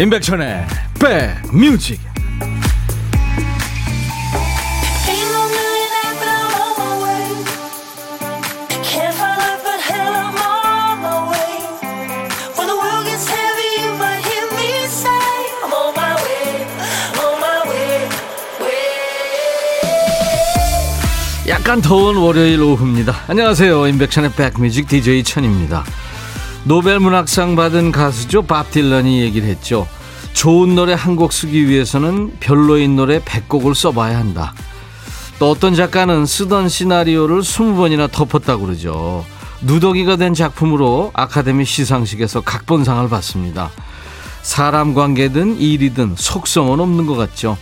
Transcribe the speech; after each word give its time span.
임백천의 0.00 0.64
백뮤직 1.00 2.00
약간 21.48 21.82
더운 21.82 22.16
월요일 22.16 22.62
오후입니다. 22.62 23.24
안녕하세요. 23.26 23.88
임백천의 23.88 24.30
백뮤직 24.34 24.86
DJ 24.86 25.24
천입니다. 25.24 25.84
노벨 26.68 27.00
문학상 27.00 27.56
받은 27.56 27.92
가수죠. 27.92 28.42
밥 28.42 28.70
딜런이 28.70 29.22
얘기를 29.22 29.48
했죠. 29.48 29.88
좋은 30.34 30.74
노래 30.74 30.92
한 30.92 31.16
곡 31.16 31.32
쓰기 31.32 31.66
위해서는 31.66 32.36
별로인 32.40 32.94
노래 32.94 33.20
100곡을 33.20 33.72
써봐야 33.74 34.18
한다. 34.18 34.52
또 35.38 35.50
어떤 35.50 35.74
작가는 35.74 36.26
쓰던 36.26 36.68
시나리오를 36.68 37.40
20번이나 37.40 38.12
덮었다고 38.12 38.66
그러죠. 38.66 39.24
누더기가 39.62 40.16
된 40.16 40.34
작품으로 40.34 41.10
아카데미 41.14 41.64
시상식에서 41.64 42.42
각본상을 42.42 43.08
받습니다. 43.08 43.70
사람 44.42 44.92
관계든 44.92 45.58
일이든 45.58 46.16
속성은 46.18 46.80
없는 46.80 47.06
것 47.06 47.14
같죠. 47.16 47.56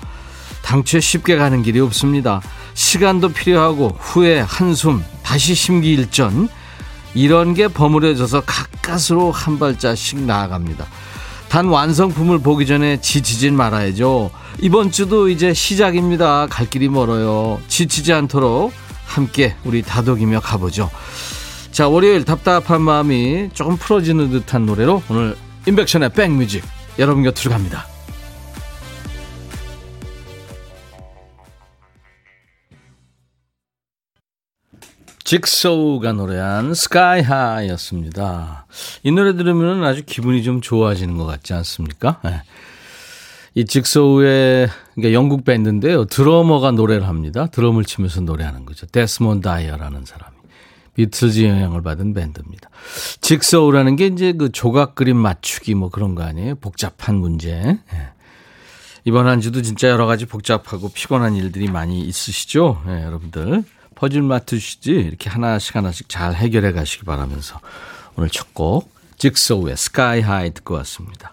당초에 0.63 1.01
쉽게 1.01 1.37
가는 1.37 1.63
길이 1.63 1.79
없습니다. 1.79 2.41
시간도 2.75 3.29
필요하고 3.29 3.97
후에 4.01 4.41
한숨, 4.41 5.05
다시 5.23 5.55
심기일전 5.55 6.49
이런 7.15 7.55
게 7.55 7.69
버무려져서 7.69 8.43
가까스로 8.43 9.31
한 9.31 9.59
발자씩 9.59 10.21
나아갑니다. 10.21 10.87
단 11.49 11.67
완성품을 11.67 12.41
보기 12.41 12.67
전에 12.67 13.01
지치진 13.01 13.55
말아야죠. 13.57 14.31
이번 14.61 14.91
주도 14.91 15.29
이제 15.29 15.55
시작입니다. 15.55 16.47
갈 16.49 16.69
길이 16.69 16.89
멀어요. 16.89 17.61
지치지 17.69 18.13
않도록 18.13 18.73
함께 19.07 19.55
우리 19.65 19.83
다독이며 19.83 20.41
가보죠. 20.41 20.91
자, 21.71 21.89
월요일 21.89 22.25
답답한 22.25 22.83
마음이 22.83 23.51
조금 23.53 23.77
풀어지는 23.77 24.31
듯한 24.31 24.67
노래로 24.67 25.03
오늘 25.09 25.37
인백션의 25.67 26.11
백뮤직 26.13 26.65
여러분 26.99 27.23
곁으로 27.23 27.53
갑니다. 27.53 27.87
직소우가 35.27 36.13
노래한 36.13 36.73
스카이 36.75 37.21
하이였습니다. 37.21 38.67
이 39.03 39.11
노래 39.11 39.35
들으면 39.35 39.83
아주 39.83 40.05
기분이 40.07 40.45
좀 40.45 40.61
좋아지는 40.61 41.17
것 41.17 41.27
같지 41.27 41.53
않습니까? 41.53 42.21
네. 42.23 42.43
이 43.57 43.65
직소우의 43.65 44.69
그러니까 44.95 45.13
영국 45.13 45.45
밴드인데요. 45.45 46.05
드러머가 46.05 46.71
노래를 46.71 47.09
합니다. 47.09 47.47
드럼을 47.47 47.85
치면서 47.85 48.21
노래하는 48.21 48.67
거죠. 48.67 48.87
데스몬 48.87 49.41
다이어라는 49.41 50.05
사람이. 50.05 50.37
비틀즈 50.95 51.43
영향을 51.43 51.83
받은 51.83 52.15
밴드입니다. 52.15 52.71
직소우라는 53.21 53.97
게 53.97 54.07
이제 54.07 54.33
그 54.33 54.53
조각 54.53 54.95
그림 54.95 55.17
맞추기 55.17 55.75
뭐 55.75 55.91
그런 55.91 56.15
거 56.15 56.23
아니에요? 56.23 56.55
복잡한 56.55 57.17
문제. 57.17 57.81
네. 57.93 58.09
이번 59.05 59.27
한 59.27 59.41
주도 59.41 59.61
진짜 59.61 59.89
여러 59.89 60.07
가지 60.07 60.25
복잡하고 60.25 60.89
피곤한 60.89 61.35
일들이 61.35 61.69
많이 61.69 62.01
있으시죠? 62.03 62.81
네, 62.87 63.03
여러분들. 63.03 63.65
퍼즐 63.97 64.23
맡으시지 64.23 64.93
이렇게 64.93 65.29
하나씩 65.29 65.75
하나씩 65.75 66.09
잘 66.09 66.35
해결해 66.35 66.71
가시기 66.73 67.05
바라면서 67.05 67.61
오늘 68.17 68.31
첫 68.31 68.47
곡 68.55 68.97
직소우의 69.19 69.77
스카이 69.77 70.21
하이 70.21 70.51
듣고 70.53 70.75
왔습니다. 70.75 71.33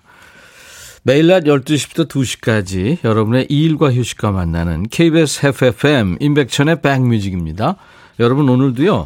매일 1.03 1.27
낮 1.27 1.43
12시부터 1.43 2.07
2시까지 2.07 3.03
여러분의 3.03 3.47
일과 3.49 3.91
휴식과 3.91 4.31
만나는 4.31 4.87
KBS 4.89 5.47
FFM 5.47 6.17
임백천의 6.19 6.81
백뮤직입니다. 6.81 7.75
여러분 8.19 8.47
오늘도요 8.47 9.05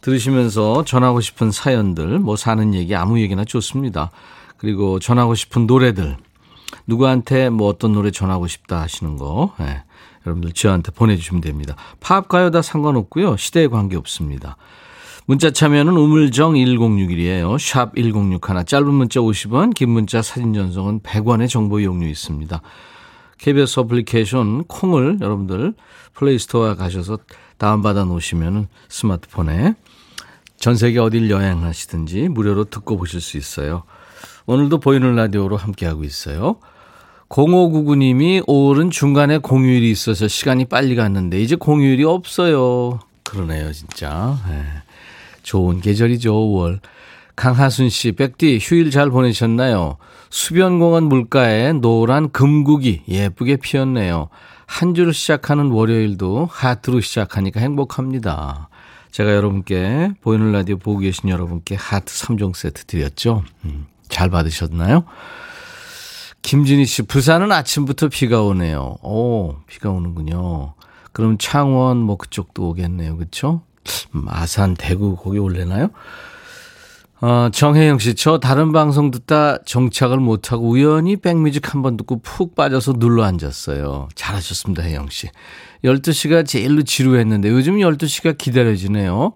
들으시면서 0.00 0.84
전하고 0.84 1.20
싶은 1.20 1.52
사연들 1.52 2.18
뭐 2.18 2.36
사는 2.36 2.74
얘기 2.74 2.96
아무 2.96 3.20
얘기나 3.20 3.44
좋습니다. 3.44 4.10
그리고 4.56 4.98
전하고 4.98 5.34
싶은 5.34 5.66
노래들 5.66 6.16
누구한테 6.86 7.48
뭐 7.50 7.68
어떤 7.68 7.92
노래 7.92 8.10
전하고 8.10 8.48
싶다 8.48 8.80
하시는 8.80 9.16
거 9.16 9.54
네. 9.58 9.82
여러분들 10.26 10.52
저한테 10.52 10.92
보내주시면 10.92 11.40
됩니다. 11.40 11.76
팝, 12.00 12.28
가요 12.28 12.50
다 12.50 12.60
상관없고요. 12.60 13.36
시대에 13.36 13.68
관계없습니다. 13.68 14.56
문자 15.26 15.50
참여는 15.50 15.96
우물정 15.96 16.54
1061이에요. 16.54 17.58
샵 17.58 17.94
1061. 17.96 18.64
짧은 18.64 18.92
문자 18.92 19.20
50원, 19.20 19.74
긴 19.74 19.90
문자 19.90 20.22
사진 20.22 20.52
전송은 20.54 21.00
100원의 21.00 21.48
정보 21.48 21.80
이용료 21.80 22.06
있습니다. 22.06 22.60
KBS 23.38 23.80
어플리케이션 23.80 24.64
콩을 24.64 25.18
여러분들 25.20 25.74
플레이스토어에 26.14 26.74
가셔서 26.74 27.18
다운받아 27.58 28.04
놓으시면 28.04 28.68
스마트폰에 28.88 29.74
전 30.58 30.76
세계 30.76 30.98
어딜 30.98 31.30
여행하시든지 31.30 32.28
무료로 32.28 32.64
듣고 32.64 32.96
보실 32.96 33.20
수 33.20 33.36
있어요. 33.36 33.82
오늘도 34.46 34.78
보이는 34.78 35.14
라디오로 35.14 35.56
함께하고 35.56 36.04
있어요. 36.04 36.56
0599님이 37.28 38.44
5월은 38.46 38.90
중간에 38.90 39.38
공휴일이 39.38 39.90
있어서 39.90 40.28
시간이 40.28 40.66
빨리 40.66 40.94
갔는데 40.94 41.40
이제 41.40 41.56
공휴일이 41.56 42.04
없어요. 42.04 43.00
그러네요, 43.24 43.72
진짜. 43.72 44.38
네. 44.48 44.62
좋은 45.42 45.80
계절이죠, 45.80 46.32
5월. 46.32 46.80
강하순 47.34 47.90
씨, 47.90 48.12
백디 48.12 48.58
휴일 48.62 48.90
잘 48.90 49.10
보내셨나요? 49.10 49.98
수변공원 50.30 51.04
물가에 51.04 51.72
노란 51.72 52.30
금국이 52.30 53.02
예쁘게 53.08 53.56
피었네요. 53.56 54.28
한 54.66 54.94
주를 54.94 55.12
시작하는 55.12 55.70
월요일도 55.70 56.48
하트로 56.50 57.00
시작하니까 57.00 57.60
행복합니다. 57.60 58.68
제가 59.10 59.34
여러분께 59.34 60.12
보이는 60.20 60.52
라디오 60.52 60.76
보고 60.76 60.98
계신 60.98 61.28
여러분께 61.28 61.74
하트 61.76 62.12
3종 62.12 62.54
세트 62.54 62.84
드렸죠? 62.86 63.44
음, 63.64 63.86
잘 64.08 64.30
받으셨나요? 64.30 65.04
김진희 66.46 66.84
씨, 66.86 67.02
부산은 67.02 67.50
아침부터 67.50 68.08
비가 68.08 68.40
오네요. 68.42 68.98
오, 69.02 69.56
비가 69.66 69.90
오는군요. 69.90 70.74
그럼 71.10 71.38
창원 71.38 71.96
뭐 71.96 72.16
그쪽도 72.16 72.68
오겠네요. 72.68 73.16
그렇죠? 73.16 73.62
마산, 74.12 74.74
대구 74.74 75.16
거기 75.16 75.38
올래나요? 75.38 75.88
어, 77.20 77.48
정혜영 77.52 77.98
씨, 77.98 78.14
저 78.14 78.38
다른 78.38 78.70
방송 78.70 79.10
듣다 79.10 79.58
정착을 79.64 80.18
못하고 80.18 80.68
우연히 80.68 81.16
백뮤직 81.16 81.74
한 81.74 81.82
번 81.82 81.96
듣고 81.96 82.20
푹 82.20 82.54
빠져서 82.54 82.92
눌러 82.92 83.24
앉았어요. 83.24 84.08
잘하셨습니다, 84.14 84.84
혜영 84.84 85.08
씨. 85.08 85.28
12시가 85.82 86.46
제일로 86.46 86.82
지루했는데 86.82 87.48
요즘 87.48 87.78
12시가 87.78 88.38
기다려지네요. 88.38 89.32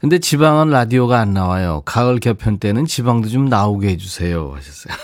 근데 0.00 0.18
지방은 0.18 0.70
라디오가 0.70 1.20
안 1.20 1.34
나와요. 1.34 1.82
가을 1.84 2.18
개편 2.18 2.58
때는 2.58 2.86
지방도 2.86 3.28
좀 3.28 3.46
나오게 3.46 3.88
해주세요. 3.88 4.54
하셨어요. 4.56 4.94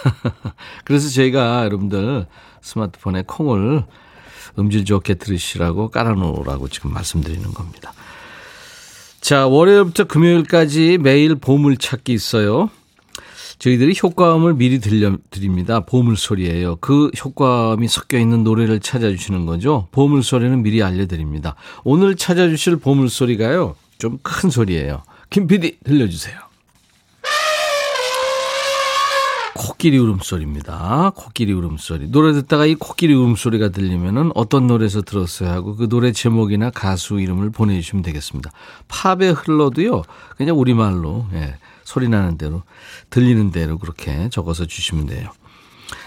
그래서 0.84 1.10
저희가 1.10 1.64
여러분들 1.64 2.24
스마트폰에 2.62 3.24
콩을 3.26 3.84
음질 4.58 4.86
좋게 4.86 5.14
들으시라고 5.14 5.90
깔아놓으라고 5.90 6.68
지금 6.68 6.94
말씀드리는 6.94 7.52
겁니다. 7.52 7.92
자, 9.20 9.46
월요일부터 9.46 10.04
금요일까지 10.04 10.98
매일 10.98 11.34
보물찾기 11.34 12.14
있어요. 12.14 12.70
저희들이 13.58 13.98
효과음을 14.02 14.54
미리 14.54 14.80
들려드립니다. 14.80 15.80
보물소리예요. 15.80 16.76
그 16.76 17.10
효과음이 17.22 17.88
섞여 17.88 18.18
있는 18.18 18.44
노래를 18.44 18.80
찾아주시는 18.80 19.44
거죠. 19.44 19.88
보물소리는 19.92 20.62
미리 20.62 20.82
알려드립니다. 20.82 21.54
오늘 21.84 22.16
찾아주실 22.16 22.76
보물소리가요. 22.76 23.74
좀 23.98 24.18
큰 24.22 24.50
소리예요. 24.50 25.02
김 25.30 25.46
PD 25.46 25.78
들려주세요. 25.84 26.38
코끼리 29.54 29.98
울음소리입니다. 29.98 31.12
코끼리 31.14 31.52
울음소리. 31.52 32.08
노래 32.10 32.32
듣다가 32.34 32.66
이 32.66 32.74
코끼리 32.74 33.14
울음소리가 33.14 33.70
들리면은 33.70 34.30
어떤 34.34 34.66
노래에서 34.66 35.02
들었어요 35.02 35.48
하고 35.50 35.76
그 35.76 35.88
노래 35.88 36.12
제목이나 36.12 36.70
가수 36.70 37.20
이름을 37.20 37.50
보내주시면 37.50 38.02
되겠습니다. 38.02 38.50
팝에 38.88 39.30
흘러도요, 39.30 40.02
그냥 40.36 40.58
우리말로, 40.58 41.26
예, 41.32 41.56
소리 41.84 42.08
나는 42.08 42.36
대로, 42.36 42.62
들리는 43.10 43.50
대로 43.50 43.78
그렇게 43.78 44.28
적어서 44.30 44.66
주시면 44.66 45.06
돼요. 45.06 45.30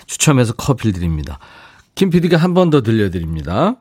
추첨해서 0.06 0.54
커피를 0.54 0.94
드립니다. 0.94 1.40
김 1.96 2.10
PD가 2.12 2.38
한 2.38 2.54
번 2.54 2.70
더 2.70 2.82
들려드립니다. 2.82 3.76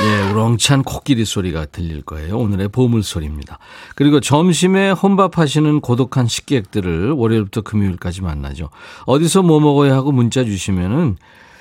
예, 0.00 0.30
우렁찬 0.30 0.84
코끼리 0.84 1.24
소리가 1.24 1.66
들릴 1.66 2.02
거예요. 2.02 2.38
오늘의 2.38 2.68
보물 2.68 3.02
소리입니다. 3.02 3.58
그리고 3.96 4.20
점심에 4.20 4.92
혼밥하시는 4.92 5.80
고독한 5.80 6.28
식객들을 6.28 7.10
월요일부터 7.10 7.62
금요일까지 7.62 8.22
만나죠. 8.22 8.70
어디서 9.06 9.42
뭐 9.42 9.58
먹어야 9.58 9.94
하고 9.94 10.12
문자 10.12 10.44
주시면은 10.44 11.16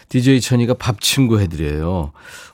DJ 0.09 0.41
천이가 0.41 0.75
밥 0.75 1.01
친구 1.01 1.39
해드려요. 1.39 2.11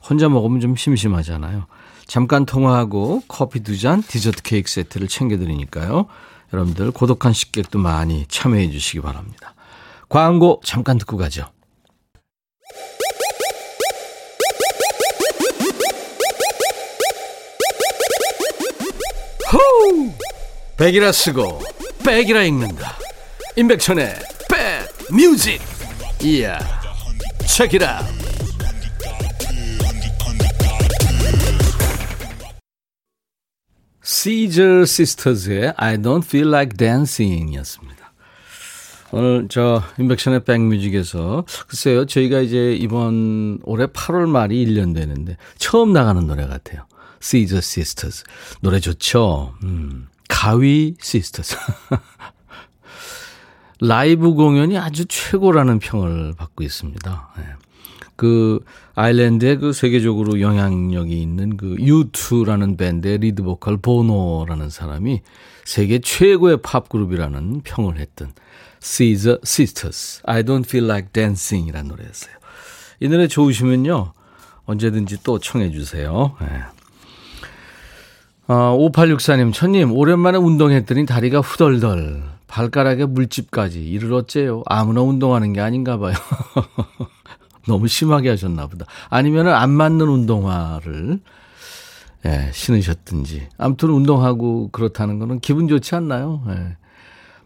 혼자 0.09 0.29
먹으면 0.29 0.61
좀 0.61 0.77
심심하잖아요. 0.77 1.65
잠깐 2.07 2.45
통화하고 2.45 3.23
커피 3.27 3.59
두 3.59 3.77
잔, 3.77 4.01
디저트 4.01 4.41
케이크 4.41 4.71
세트를 4.71 5.09
챙겨드리니까요. 5.09 6.05
여러분들 6.53 6.91
고독한 6.91 7.33
식객도 7.33 7.79
많이 7.79 8.25
참여해 8.27 8.69
주시기 8.69 9.01
바랍니다. 9.01 9.53
광고 10.07 10.61
잠깐 10.63 10.97
듣고 10.97 11.17
가죠. 11.17 11.45
호우! 19.53 20.11
백이라 20.77 21.11
쓰고 21.11 21.61
백이라 22.03 22.43
읽는다. 22.43 22.97
임백천의 23.55 24.15
백 24.49 25.13
뮤직. 25.13 25.61
이야. 26.23 26.57
책이라. 27.45 28.03
시저 34.01 34.85
시스터즈의 34.85 35.73
I 35.77 35.97
don't 35.97 36.23
feel 36.23 36.47
like 36.49 36.75
dancing 36.75 37.53
이었습니다. 37.53 38.13
오늘 39.11 39.47
저 39.47 39.83
임백천의 39.99 40.43
백뮤직에서 40.43 41.45
글쎄요 41.67 42.07
저희가 42.07 42.39
이제 42.39 42.73
이번 42.73 43.59
올해 43.63 43.85
8월 43.85 44.27
말이 44.27 44.65
1년 44.65 44.95
되는데 44.95 45.37
처음 45.59 45.93
나가는 45.93 46.25
노래 46.25 46.47
같아요. 46.47 46.87
Scissor 47.23 47.59
Sisters 47.59 48.23
노래 48.61 48.79
좋죠. 48.79 49.53
음, 49.63 50.07
가위 50.27 50.95
Sisters 51.01 51.55
라이브 53.79 54.33
공연이 54.33 54.77
아주 54.77 55.05
최고라는 55.05 55.79
평을 55.79 56.33
받고 56.37 56.63
있습니다. 56.63 57.29
네. 57.37 57.43
그 58.15 58.59
아일랜드에 58.93 59.57
그 59.57 59.73
세계적으로 59.73 60.39
영향력이 60.39 61.19
있는 61.19 61.57
그 61.57 61.75
U2라는 61.75 62.77
밴드의 62.77 63.17
리드 63.17 63.41
보컬 63.41 63.77
보노라는 63.77 64.69
사람이 64.69 65.21
세계 65.65 65.99
최고의 65.99 66.61
팝 66.61 66.89
그룹이라는 66.89 67.61
평을 67.63 67.97
했던 67.97 68.33
Scissor 68.81 69.39
Sisters, 69.43 70.21
I 70.25 70.43
Don't 70.43 70.65
Feel 70.65 70.89
Like 70.89 71.09
Dancing 71.11 71.67
이라는 71.69 71.89
노래였어요. 71.89 72.35
이 72.99 73.07
노래 73.07 73.27
좋으시면요. 73.27 74.13
언제든지 74.65 75.23
또 75.23 75.39
청해 75.39 75.71
주세요. 75.71 76.35
네. 76.39 76.47
아, 78.47 78.75
5864님, 78.77 79.53
천님, 79.53 79.93
오랜만에 79.93 80.37
운동했더니 80.37 81.05
다리가 81.05 81.39
후덜덜. 81.39 82.23
발가락에 82.47 83.05
물집까지. 83.05 83.83
이를 83.83 84.13
어째요? 84.13 84.63
아무나 84.65 85.01
운동하는 85.01 85.53
게 85.53 85.61
아닌가 85.61 85.97
봐요. 85.97 86.13
너무 87.67 87.87
심하게 87.87 88.29
하셨나 88.29 88.67
보다. 88.67 88.85
아니면 89.09 89.47
안 89.47 89.71
맞는 89.71 90.07
운동화를 90.07 91.19
예, 92.25 92.49
신으셨든지. 92.53 93.47
아무튼 93.57 93.89
운동하고 93.89 94.69
그렇다는 94.71 95.19
거는 95.19 95.39
기분 95.39 95.67
좋지 95.67 95.95
않나요? 95.95 96.43
예. 96.49 96.77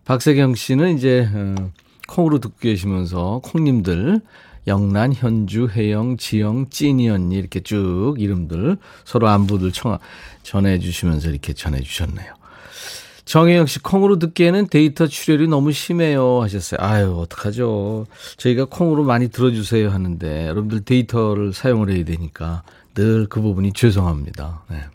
박세경 0.05 0.55
씨는 0.55 0.97
이제 0.97 1.27
어, 1.33 1.71
콩으로 2.07 2.39
듣고 2.39 2.55
계시면서 2.59 3.41
콩님들 3.43 4.21
영란, 4.67 5.13
현주, 5.13 5.69
혜영, 5.73 6.17
지영, 6.17 6.67
찐이 6.69 7.09
언니 7.09 7.37
이렇게 7.37 7.61
쭉 7.61 8.15
이름들 8.17 8.77
서로 9.05 9.29
안부들 9.29 9.71
청 9.71 9.97
전해 10.47 10.79
주시면서 10.79 11.29
이렇게 11.29 11.51
전해 11.51 11.81
주셨네요. 11.81 12.33
정혜영 13.25 13.65
씨 13.65 13.79
콩으로 13.79 14.17
듣기에는 14.19 14.67
데이터 14.67 15.05
출혈이 15.05 15.49
너무 15.49 15.73
심해요 15.73 16.41
하셨어요. 16.41 16.79
아유 16.81 17.17
어떡하죠. 17.19 18.05
저희가 18.37 18.63
콩으로 18.65 19.03
많이 19.03 19.27
들어주세요 19.27 19.89
하는데 19.89 20.47
여러분들 20.47 20.85
데이터를 20.85 21.51
사용을 21.51 21.89
해야 21.91 22.05
되니까 22.05 22.63
늘 22.95 23.27
그 23.29 23.41
부분이 23.41 23.73
죄송합니다. 23.73 24.63
네. 24.69 24.85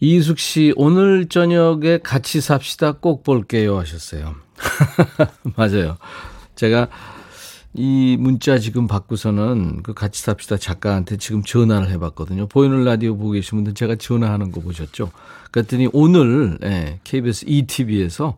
이숙 0.00 0.38
씨, 0.38 0.72
오늘 0.76 1.28
저녁에 1.28 1.98
같이 1.98 2.40
삽시다 2.40 2.92
꼭 2.92 3.22
볼게요 3.24 3.78
하셨어요. 3.78 4.34
맞아요. 5.54 5.98
제가 6.54 6.88
이 7.78 8.16
문자 8.18 8.58
지금 8.58 8.88
받고서는 8.88 9.84
그 9.84 9.94
같이 9.94 10.20
삽시다 10.20 10.56
작가한테 10.56 11.16
지금 11.16 11.44
전화를 11.44 11.88
해봤거든요. 11.90 12.48
보이는 12.48 12.82
라디오 12.84 13.16
보고 13.16 13.30
계신 13.30 13.58
분들 13.58 13.74
제가 13.74 13.94
전화하는 13.94 14.50
거 14.50 14.60
보셨죠? 14.60 15.12
그랬더니 15.52 15.88
오늘 15.92 16.58
예, 16.64 16.98
KBS 17.04 17.44
ETV에서 17.46 18.36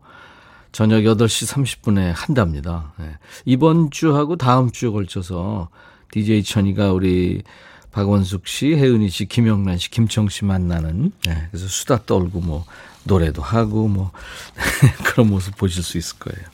저녁 0.71 1.01
8시 1.01 1.51
30분에 1.51 2.13
한답니다. 2.15 2.93
예. 3.01 3.17
이번 3.45 3.89
주하고 3.89 4.35
다음 4.35 4.69
주에 4.69 4.89
걸쳐서 4.89 5.69
DJ 6.11 6.43
천이가 6.43 6.91
우리 6.91 7.41
박원숙 7.91 8.47
씨, 8.47 8.75
혜은이 8.75 9.09
씨, 9.09 9.25
김영란 9.25 9.79
씨, 9.79 9.89
김청 9.89 10.29
씨 10.29 10.45
만나는 10.45 11.11
네, 11.25 11.47
그래서 11.49 11.67
수다 11.67 12.05
떨고 12.05 12.41
뭐 12.41 12.65
노래도 13.05 13.41
하고 13.41 13.87
뭐 13.87 14.11
그런 15.03 15.29
모습 15.29 15.57
보실 15.57 15.81
수 15.81 15.97
있을 15.97 16.19
거예요. 16.19 16.47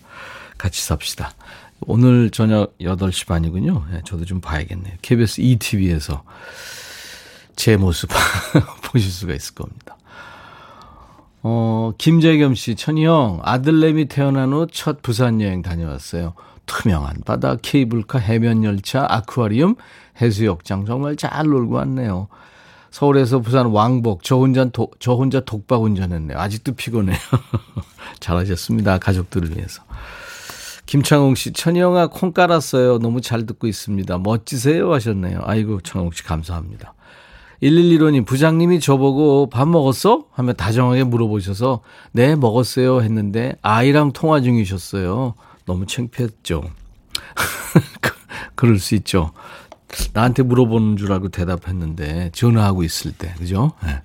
같이 0.57 0.81
삽시다. 0.81 1.33
오늘 1.81 2.29
저녁 2.31 2.77
8시 2.79 3.27
반이군요. 3.27 3.85
네, 3.91 4.01
저도 4.05 4.25
좀 4.25 4.41
봐야겠네요. 4.41 4.95
KBS 5.01 5.41
ETV에서 5.41 6.23
제 7.55 7.77
모습 7.77 8.09
보실 8.83 9.11
수가 9.11 9.33
있을 9.33 9.55
겁니다. 9.55 9.97
어, 11.43 11.93
김재겸 11.97 12.55
씨, 12.55 12.75
천희 12.75 13.05
형, 13.05 13.39
아들내미 13.43 14.05
태어난 14.05 14.51
후 14.51 14.67
첫 14.71 15.01
부산 15.01 15.39
여행 15.41 15.61
다녀왔어요. 15.61 16.33
투명한 16.65 17.21
바다, 17.25 17.55
케이블카, 17.61 18.19
해변 18.19 18.63
열차, 18.63 19.05
아쿠아리움, 19.09 19.75
해수욕장 20.21 20.85
정말 20.85 21.15
잘 21.15 21.45
놀고 21.45 21.75
왔네요. 21.75 22.27
서울에서 22.91 23.39
부산 23.39 23.67
왕복 23.67 24.23
저 24.23 24.37
혼자 24.37 24.65
도, 24.65 24.91
저 24.99 25.13
혼자 25.13 25.39
독박 25.39 25.83
운전했네요. 25.83 26.37
아직도 26.37 26.73
피곤해요. 26.73 27.17
잘하셨습니다. 28.19 28.97
가족들을 28.97 29.55
위해서. 29.55 29.83
김창홍 30.87 31.35
씨, 31.35 31.51
천희영아 31.51 32.07
콩 32.07 32.31
깔았어요. 32.31 32.99
너무 32.99 33.19
잘 33.21 33.45
듣고 33.45 33.67
있습니다. 33.67 34.17
멋지세요 34.19 34.91
하셨네요. 34.93 35.41
아이고 35.43 35.81
창홍 35.81 36.11
씨 36.11 36.23
감사합니다. 36.23 36.93
111호님 37.61 38.25
부장님이 38.25 38.79
저보고 38.79 39.49
밥 39.49 39.67
먹었어? 39.67 40.25
하며 40.31 40.53
다정하게 40.53 41.03
물어보셔서 41.03 41.81
네 42.13 42.35
먹었어요 42.35 43.01
했는데 43.01 43.55
아이랑 43.61 44.13
통화 44.13 44.41
중이셨어요. 44.41 45.33
너무 45.65 45.85
창피했죠. 45.85 46.63
그, 47.99 48.11
그럴 48.55 48.79
수 48.79 48.95
있죠. 48.95 49.31
나한테 50.13 50.43
물어보는 50.43 50.95
줄 50.97 51.11
알고 51.11 51.29
대답했는데 51.29 52.31
전화하고 52.33 52.83
있을 52.83 53.11
때 53.11 53.33
그죠? 53.37 53.73
네. 53.83 54.01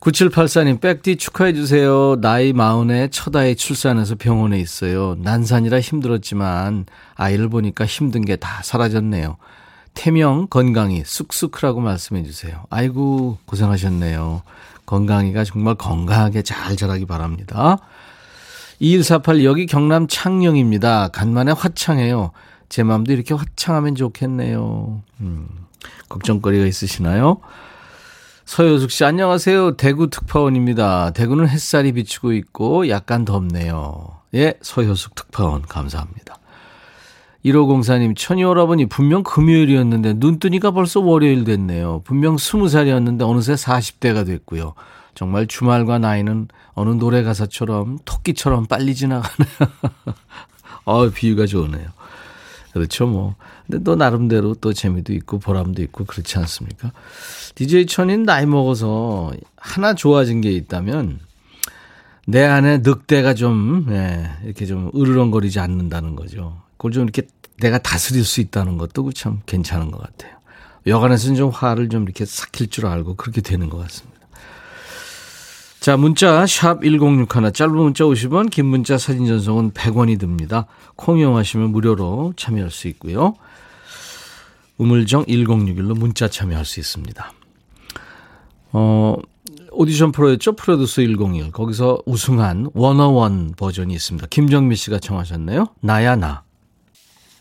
9784님 0.00 0.80
백디 0.80 1.16
축하해 1.16 1.52
주세요. 1.52 2.16
나이 2.20 2.54
마흔에 2.54 3.08
첫 3.10 3.36
아이 3.36 3.54
출산해서 3.54 4.14
병원에 4.14 4.58
있어요. 4.58 5.14
난산이라 5.18 5.80
힘들었지만 5.80 6.86
아이를 7.16 7.48
보니까 7.50 7.84
힘든 7.84 8.24
게 8.24 8.36
다 8.36 8.62
사라졌네요. 8.62 9.36
태명 9.92 10.46
건강히 10.48 11.02
쑥쑥하라고 11.04 11.80
말씀해 11.80 12.22
주세요. 12.22 12.64
아이고 12.70 13.36
고생하셨네요. 13.44 14.42
건강이가 14.86 15.44
정말 15.44 15.74
건강하게 15.74 16.42
잘 16.42 16.76
자라기 16.76 17.04
바랍니다. 17.04 17.76
2148 18.78 19.44
여기 19.44 19.66
경남 19.66 20.06
창녕입니다. 20.08 21.08
간만에 21.08 21.52
화창해요. 21.52 22.30
제 22.70 22.82
마음도 22.82 23.12
이렇게 23.12 23.34
화창하면 23.34 23.96
좋겠네요. 23.96 25.02
음, 25.20 25.46
걱정거리가 26.08 26.64
있으시나요? 26.64 27.40
서효숙 28.50 28.90
씨, 28.90 29.04
안녕하세요. 29.04 29.76
대구 29.76 30.10
특파원입니다. 30.10 31.12
대구는 31.12 31.48
햇살이 31.48 31.92
비치고 31.92 32.32
있고 32.32 32.88
약간 32.88 33.24
덥네요. 33.24 34.22
예, 34.34 34.54
서효숙 34.60 35.14
특파원, 35.14 35.62
감사합니다. 35.62 36.34
1504님, 37.44 38.16
천이 38.16 38.42
오라버니 38.42 38.86
분명 38.86 39.22
금요일이었는데 39.22 40.14
눈 40.14 40.40
뜨니까 40.40 40.72
벌써 40.72 40.98
월요일 40.98 41.44
됐네요. 41.44 42.02
분명 42.04 42.34
20살이었는데 42.34 43.22
어느새 43.22 43.54
40대가 43.54 44.26
됐고요. 44.26 44.74
정말 45.14 45.46
주말과 45.46 46.00
나이는 46.00 46.48
어느 46.72 46.90
노래 46.90 47.22
가사처럼 47.22 47.98
토끼처럼 48.04 48.66
빨리 48.66 48.96
지나가네요. 48.96 49.54
어, 50.86 51.06
비유가 51.14 51.46
좋으네요. 51.46 51.86
그렇죠, 52.72 53.06
뭐. 53.06 53.34
근데 53.66 53.82
또 53.82 53.96
나름대로 53.96 54.54
또 54.54 54.72
재미도 54.72 55.12
있고 55.14 55.38
보람도 55.38 55.82
있고 55.82 56.04
그렇지 56.04 56.38
않습니까? 56.38 56.92
DJ 57.54 57.86
천인 57.86 58.24
나이 58.24 58.46
먹어서 58.46 59.32
하나 59.56 59.94
좋아진 59.94 60.40
게 60.40 60.50
있다면 60.52 61.20
내 62.26 62.44
안에 62.44 62.78
늑대가 62.78 63.34
좀, 63.34 63.86
예, 63.90 64.30
이렇게 64.44 64.66
좀 64.66 64.90
으르렁거리지 64.94 65.58
않는다는 65.58 66.14
거죠. 66.14 66.62
그걸 66.76 66.92
좀 66.92 67.02
이렇게 67.04 67.26
내가 67.58 67.78
다스릴 67.78 68.24
수 68.24 68.40
있다는 68.40 68.78
것도 68.78 69.12
참 69.12 69.40
괜찮은 69.46 69.90
것 69.90 70.00
같아요. 70.00 70.36
여간에서는 70.86 71.36
좀 71.36 71.50
화를 71.50 71.88
좀 71.88 72.04
이렇게 72.04 72.24
삭힐 72.24 72.68
줄 72.68 72.86
알고 72.86 73.16
그렇게 73.16 73.40
되는 73.40 73.68
것 73.68 73.78
같습니다. 73.78 74.19
자, 75.80 75.96
문자 75.96 76.44
샵 76.46 76.82
1061, 76.82 77.52
짧은 77.54 77.74
문자 77.74 78.04
50원, 78.04 78.50
긴 78.50 78.66
문자 78.66 78.98
사진 78.98 79.26
전송은 79.26 79.70
100원이 79.70 80.20
듭니다. 80.20 80.66
콩 80.94 81.18
이용하시면 81.18 81.70
무료로 81.70 82.34
참여할 82.36 82.70
수 82.70 82.86
있고요. 82.88 83.34
우물정 84.76 85.24
1061로 85.24 85.98
문자 85.98 86.28
참여할 86.28 86.66
수 86.66 86.80
있습니다. 86.80 87.32
어, 88.72 89.16
오디션 89.70 90.12
프로였죠. 90.12 90.54
프로듀스 90.54 91.00
101. 91.00 91.50
거기서 91.50 92.02
우승한 92.04 92.68
원어원 92.74 93.54
버전이 93.56 93.94
있습니다. 93.94 94.26
김정미 94.28 94.76
씨가 94.76 94.98
청하셨네요. 94.98 95.68
나야 95.80 96.14
나. 96.14 96.42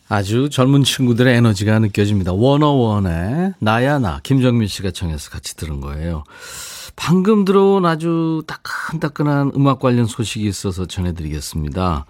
아주 0.07 0.49
젊은 0.49 0.85
친구들의 0.85 1.35
에너지가 1.35 1.79
느껴집니다. 1.79 2.31
원어원의 2.31 3.55
나야 3.59 3.99
나. 3.99 4.21
김정민 4.23 4.69
씨가 4.69 4.91
청해서 4.91 5.29
같이 5.29 5.57
들은 5.57 5.81
거예요. 5.81 6.23
방금 6.99 7.45
들어온 7.45 7.85
아주 7.85 8.43
따끈따끈한 8.45 9.53
음악 9.55 9.79
관련 9.79 10.05
소식이 10.05 10.45
있어서 10.45 10.85
전해드리겠습니다. 10.85 12.05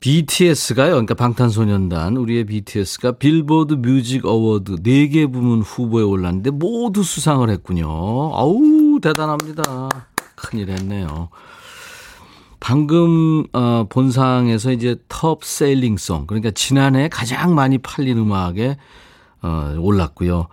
BTS가요, 0.00 0.90
그러니까 0.90 1.14
방탄소년단, 1.14 2.16
우리의 2.16 2.46
BTS가 2.46 3.12
빌보드 3.12 3.74
뮤직 3.74 4.26
어워드 4.26 4.82
4개 4.82 5.32
부문 5.32 5.60
후보에 5.60 6.02
올랐는데 6.02 6.50
모두 6.50 7.04
수상을 7.04 7.48
했군요. 7.48 7.86
아우, 7.88 8.98
대단합니다. 9.00 9.88
큰일 10.34 10.70
했네요. 10.70 11.28
방금 12.58 13.44
어, 13.52 13.86
본상에서 13.88 14.72
이제 14.72 14.96
Top 15.08 15.44
Selling 15.44 15.96
Song 15.96 16.26
그러니까 16.26 16.50
지난해 16.50 17.08
가장 17.08 17.54
많이 17.54 17.78
팔린 17.78 18.18
음악에 18.18 18.78
어, 19.42 19.76
올랐고요. 19.78 20.48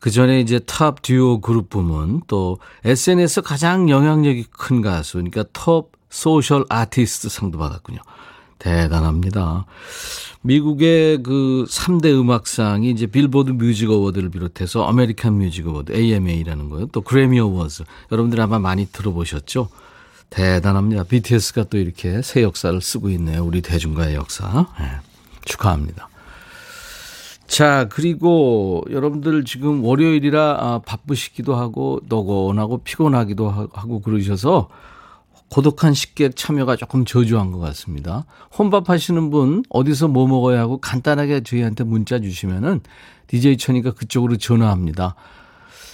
그 0.00 0.10
전에 0.10 0.40
이제 0.40 0.58
Top 0.58 1.02
Duo 1.02 1.40
Group 1.40 1.68
부문 1.68 2.22
또 2.26 2.58
SNS 2.84 3.42
가장 3.42 3.88
영향력이 3.88 4.46
큰 4.50 4.80
가수 4.80 5.18
그러니까 5.18 5.44
Top 5.52 5.92
Social 6.08 6.64
Artist 6.68 7.28
상도 7.28 7.58
받았군요. 7.58 8.00
대단합니다. 8.58 9.66
미국의 10.42 11.22
그 11.22 11.66
3대 11.68 12.06
음악상이 12.18 12.90
이제 12.90 13.06
빌보드 13.06 13.52
뮤직 13.52 13.90
어워드를 13.90 14.30
비롯해서 14.30 14.86
아메리칸 14.86 15.34
뮤직 15.34 15.66
어워드, 15.66 15.92
AMA라는 15.92 16.70
거예요. 16.70 16.86
또 16.86 17.02
그래미 17.02 17.38
어워즈. 17.40 17.84
여러분들 18.10 18.40
아마 18.40 18.58
많이 18.58 18.86
들어보셨죠? 18.86 19.68
대단합니다. 20.30 21.04
BTS가 21.04 21.64
또 21.64 21.76
이렇게 21.76 22.22
새 22.22 22.42
역사를 22.42 22.80
쓰고 22.80 23.10
있네요. 23.10 23.44
우리 23.44 23.60
대중가요의 23.60 24.14
역사. 24.14 24.66
네, 24.78 24.86
축하합니다. 25.44 26.08
자, 27.50 27.88
그리고 27.90 28.84
여러분들 28.92 29.44
지금 29.44 29.82
월요일이라 29.82 30.40
아, 30.40 30.80
바쁘시기도 30.86 31.56
하고, 31.56 32.00
노곤하고 32.08 32.78
피곤하기도 32.84 33.50
하고 33.72 34.00
그러셔서 34.00 34.68
고독한 35.48 35.92
식객 35.92 36.36
참여가 36.36 36.76
조금 36.76 37.04
저조한 37.04 37.50
것 37.50 37.58
같습니다. 37.58 38.24
혼밥 38.56 38.88
하시는 38.88 39.30
분 39.30 39.64
어디서 39.68 40.06
뭐 40.06 40.28
먹어야 40.28 40.60
하고 40.60 40.78
간단하게 40.78 41.40
저희한테 41.40 41.82
문자 41.82 42.20
주시면은 42.20 42.82
DJ 43.26 43.56
천이가 43.56 43.94
그쪽으로 43.94 44.36
전화합니다. 44.36 45.16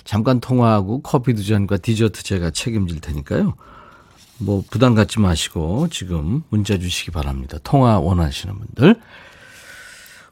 잠깐 0.05 0.41
통화하고 0.41 1.01
커피 1.01 1.33
두 1.33 1.43
잔과 1.43 1.79
디저트 1.79 2.23
제가 2.23 2.51
책임질 2.51 3.01
테니까요. 3.01 3.55
뭐 4.41 4.63
부담 4.69 4.95
갖지 4.95 5.21
마시고 5.21 5.89
지금 5.89 6.43
문자 6.51 6.77
주시기 6.77 7.13
바랍니다. 7.13 7.57
통화 7.65 7.99
원하시는 7.99 8.55
분들. 8.59 9.01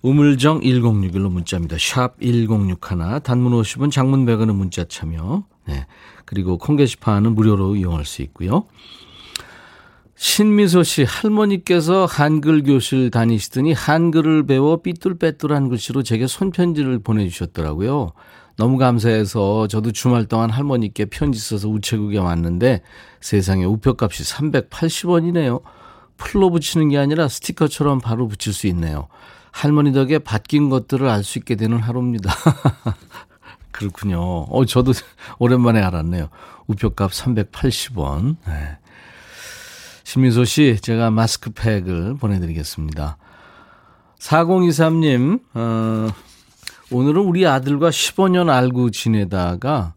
우물정 0.05 0.61
1061로 0.61 1.31
문자입니다. 1.31 1.77
샵 1.81 2.21
1061, 2.21 3.21
단문 3.23 3.53
50원, 3.53 3.91
장문 3.91 4.27
100원은 4.27 4.55
문자 4.55 4.85
참여. 4.85 5.45
네. 5.67 5.87
그리고 6.27 6.59
콩 6.59 6.77
게시판은 6.77 7.35
무료로 7.35 7.77
이용할 7.77 8.05
수 8.05 8.21
있고요. 8.21 8.67
신미소 10.15 10.83
씨, 10.83 11.05
할머니께서 11.05 12.05
한글 12.05 12.63
교실 12.65 13.11
다니시더니 13.11 13.73
한글을 13.73 14.47
배워 14.47 14.83
삐뚤빼뚤한 14.83 15.71
글씨로 15.71 16.03
제게 16.03 16.27
손편지를 16.27 16.99
보내주셨더라고요. 16.99 18.13
너무 18.59 18.77
감사해서 18.77 19.69
저도 19.69 19.93
주말 19.93 20.27
동안 20.27 20.51
할머니께 20.51 21.07
편지 21.07 21.41
써서 21.41 21.67
우체국에 21.71 22.19
왔는데 22.19 22.83
세상에 23.23 23.65
우표값이 23.65 24.23
380원이네요. 24.23 25.63
풀로 26.19 26.51
붙이는 26.51 26.91
게 26.91 26.99
아니라 26.99 27.27
스티커처럼 27.27 28.01
바로 28.01 28.29
붙일 28.29 28.53
수 28.53 28.67
있네요. 28.67 29.09
할머니 29.55 29.93
덕에 29.93 30.19
바뀐 30.19 30.69
것들을 30.69 31.09
알 31.09 31.23
수 31.23 31.39
있게 31.39 31.55
되는 31.55 31.79
하루입니다. 31.79 32.35
그렇군요. 33.71 34.21
어, 34.21 34.65
저도 34.67 34.93
오랜만에 35.39 35.81
알았네요. 35.81 36.29
우표값 36.67 37.13
380원. 37.13 38.37
네. 38.47 38.79
신민소 40.03 40.45
씨, 40.45 40.79
제가 40.83 41.11
마스크팩을 41.11 42.17
보내드리겠습니다. 42.17 43.17
4023님, 44.19 45.41
어, 45.55 46.09
오늘은 46.91 47.23
우리 47.23 47.47
아들과 47.47 47.91
15년 47.91 48.51
알고 48.51 48.91
지내다가, 48.91 49.95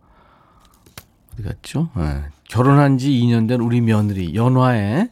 어디 1.34 1.44
갔죠? 1.44 1.90
네. 1.96 2.24
결혼한 2.48 2.98
지 3.00 3.10
2년 3.10 3.48
된 3.48 3.60
우리 3.60 3.82
며느리, 3.82 4.36
연화의 4.36 5.10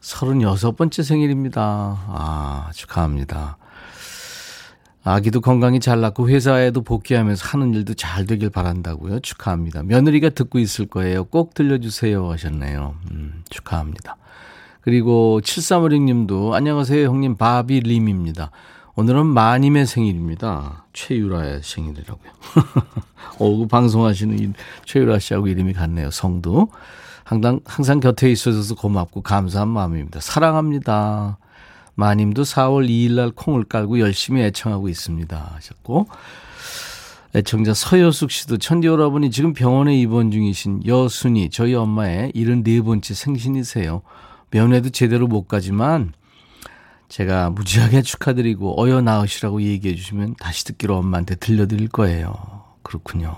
36번째 0.00 1.02
생일입니다. 1.02 1.62
아, 1.62 2.70
축하합니다. 2.74 3.56
아기도 5.08 5.40
건강히 5.40 5.78
잘 5.78 6.00
낳고 6.00 6.28
회사에도 6.28 6.82
복귀하면서 6.82 7.46
하는 7.46 7.74
일도 7.74 7.94
잘 7.94 8.26
되길 8.26 8.50
바란다고요. 8.50 9.20
축하합니다. 9.20 9.84
며느리가 9.84 10.30
듣고 10.30 10.58
있을 10.58 10.86
거예요. 10.86 11.24
꼭 11.24 11.54
들려주세요 11.54 12.28
하셨네요. 12.28 12.96
음, 13.12 13.44
축하합니다. 13.48 14.16
그리고 14.80 15.40
7356 15.42 16.02
님도 16.02 16.54
안녕하세요 16.56 17.06
형님 17.06 17.36
바비 17.36 17.80
림입니다. 17.80 18.50
오늘은 18.96 19.26
마님의 19.26 19.86
생일입니다. 19.86 20.86
최유라의 20.92 21.60
생일이라고요. 21.62 22.32
오, 23.38 23.58
그 23.58 23.66
방송하시는 23.68 24.54
최유라 24.86 25.20
씨하고 25.20 25.46
이름이 25.46 25.72
같네요. 25.74 26.10
성도. 26.10 26.70
항상, 27.22 27.60
항상 27.64 28.00
곁에 28.00 28.28
있어줘서 28.30 28.74
고맙고 28.74 29.22
감사한 29.22 29.68
마음입니다. 29.68 30.18
사랑합니다. 30.20 31.38
마님도 31.96 32.42
4월 32.42 32.88
2일 32.88 33.12
날 33.14 33.30
콩을 33.30 33.64
깔고 33.64 33.98
열심히 34.00 34.42
애청하고 34.42 34.88
있습니다. 34.88 35.52
하셨고, 35.56 36.08
애청자 37.34 37.74
서여숙 37.74 38.30
씨도 38.30 38.58
천디 38.58 38.86
여러분이 38.86 39.30
지금 39.30 39.52
병원에 39.52 39.94
입원 39.98 40.30
중이신 40.30 40.86
여순이 40.86 41.50
저희 41.50 41.74
엄마의 41.74 42.32
74번째 42.32 43.14
생신이세요. 43.14 44.02
면회도 44.50 44.90
제대로 44.90 45.26
못 45.26 45.46
가지만 45.46 46.14
제가 47.08 47.50
무지하게 47.50 48.02
축하드리고 48.02 48.80
어여 48.80 49.02
나으시라고 49.02 49.62
얘기해 49.62 49.94
주시면 49.94 50.36
다시 50.40 50.64
듣기로 50.64 50.96
엄마한테 50.96 51.34
들려드릴 51.34 51.88
거예요. 51.88 52.64
그렇군요. 52.82 53.36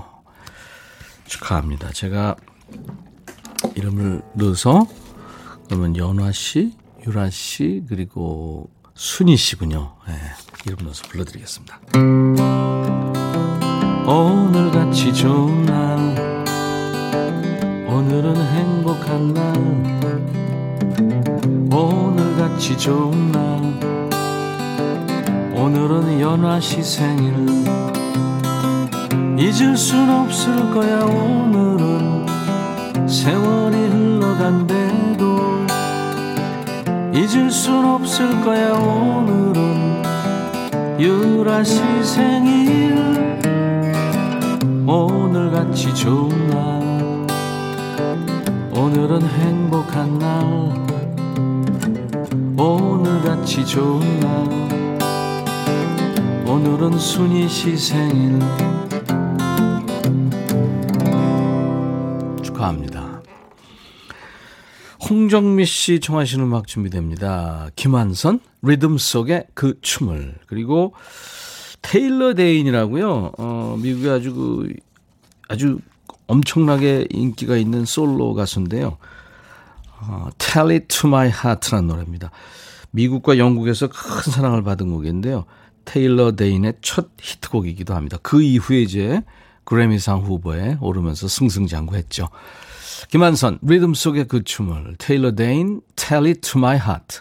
축하합니다. 1.26 1.90
제가 1.90 2.36
이름을 3.74 4.22
넣어서 4.34 4.86
그러면 5.66 5.96
연화 5.96 6.32
씨, 6.32 6.72
유라 7.08 7.30
씨, 7.30 7.82
그리고 7.88 8.68
순희 8.94 9.38
씨군요. 9.38 9.94
네, 10.06 10.14
이름 10.66 10.84
넣어서 10.84 11.04
불러드리겠습니다. 11.08 11.80
오늘같이 14.06 15.14
좋은 15.14 15.62
날, 15.64 16.44
오늘은 17.88 18.36
행복한 18.36 19.32
날, 19.32 19.56
오늘같이 21.72 22.76
좋은 22.76 23.32
날, 23.32 23.40
오늘은 25.54 26.20
연화 26.20 26.60
씨 26.60 26.82
생일. 26.82 27.32
잊을 29.38 29.78
순 29.78 30.10
없을 30.10 30.54
거야, 30.74 31.04
오늘은 31.04 32.26
세월이 33.08 33.76
흘러간대도. 33.76 34.77
잊을 37.18 37.50
순 37.50 37.84
없을 37.84 38.30
거야 38.42 38.74
오늘은. 38.74 40.04
유라 41.00 41.64
씨 41.64 41.82
생일. 42.04 42.96
오늘같이 44.86 45.92
좋은 45.96 46.28
날. 46.46 47.26
오늘은 48.72 49.22
행복한 49.22 50.16
날. 50.20 50.86
오늘같이 52.56 53.66
좋은 53.66 54.20
날. 54.20 54.68
오늘은 56.46 56.96
순이 57.00 57.48
씨 57.48 57.76
생일. 57.76 58.38
축하합니다. 62.44 63.07
홍정미 65.08 65.64
씨 65.64 66.00
청하시는 66.00 66.44
음악 66.44 66.66
준비됩니다. 66.66 67.70
김한선, 67.76 68.40
리듬 68.60 68.98
속의 68.98 69.46
그 69.54 69.80
춤을. 69.80 70.34
그리고 70.46 70.92
테일러 71.80 72.34
데인이라고요. 72.34 73.32
어, 73.38 73.76
미국에 73.80 74.10
아주 74.10 74.34
그, 74.34 74.72
아주 75.48 75.78
엄청나게 76.26 77.06
인기가 77.10 77.56
있는 77.56 77.86
솔로 77.86 78.34
가수인데요. 78.34 78.98
어, 80.02 80.28
Tell 80.36 80.70
It 80.70 80.88
To 80.88 81.08
My 81.08 81.28
Heart라는 81.28 81.88
노래입니다. 81.88 82.30
미국과 82.90 83.38
영국에서 83.38 83.88
큰 83.88 84.32
사랑을 84.32 84.62
받은 84.62 84.90
곡인데요. 84.90 85.46
테일러 85.86 86.32
데인의 86.32 86.74
첫 86.82 87.08
히트곡이기도 87.18 87.94
합니다. 87.94 88.18
그 88.22 88.42
이후에 88.42 88.82
이제 88.82 89.22
그래미상 89.64 90.20
후보에 90.20 90.76
오르면서 90.80 91.28
승승장구했죠. 91.28 92.28
김한선 93.10 93.58
리듬 93.62 93.94
속의 93.94 94.26
그 94.28 94.42
춤을 94.42 94.96
테일러 94.98 95.34
데인 95.34 95.80
Tell 95.96 96.26
It 96.26 96.40
To 96.40 96.58
My 96.58 96.76
Heart. 96.76 97.20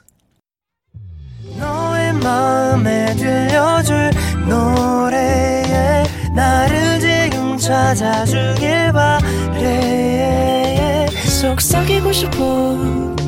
너의 1.57 2.13
마음에 2.13 3.15
들려줄 3.15 4.12
노래에 4.48 6.03
나를 6.36 7.00
지금 7.00 7.57
찾아주길 7.57 8.91
바래. 8.91 11.07
속삭이고 11.39 12.12
싶어 12.12 12.38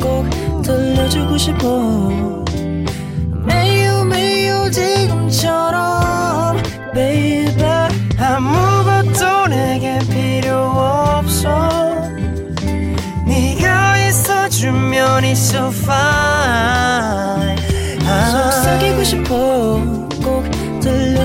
꼭 0.02 0.62
들려주고 0.64 1.38
싶어. 1.38 1.90
매우 3.46 4.04
매우 4.06 4.70
지금처럼 4.72 6.58
baby 6.94 7.64
아무 8.18 8.69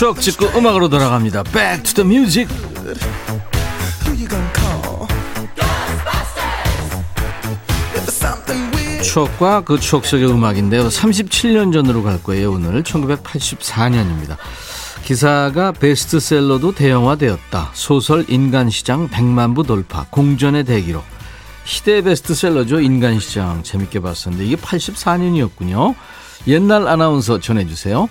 추억 0.00 0.18
찍고 0.18 0.46
음악으로 0.56 0.88
돌아갑니다. 0.88 1.42
Back 1.42 1.82
to 1.82 2.02
the 2.02 2.08
music. 2.08 2.48
추억과 9.02 9.60
그 9.60 9.78
추억 9.78 10.06
속의 10.06 10.26
음악인데요. 10.30 10.88
37년 10.88 11.74
전으로 11.74 12.02
갈 12.02 12.22
거예요. 12.22 12.52
오늘 12.52 12.82
1984년입니다. 12.82 14.38
기사가 15.04 15.72
베스트셀러도 15.72 16.72
대형화되었다. 16.72 17.72
소설 17.74 18.24
인간시장 18.26 19.10
100만 19.10 19.54
부 19.54 19.64
돌파. 19.64 20.06
공전의 20.08 20.64
대기록. 20.64 21.04
시대 21.64 22.00
베스트셀러죠. 22.00 22.80
인간시장. 22.80 23.62
재밌게 23.62 24.00
봤었는데 24.00 24.46
이게 24.46 24.56
84년이었군요. 24.56 25.94
옛날 26.46 26.88
아나운서 26.88 27.38
전해주세요. 27.38 28.08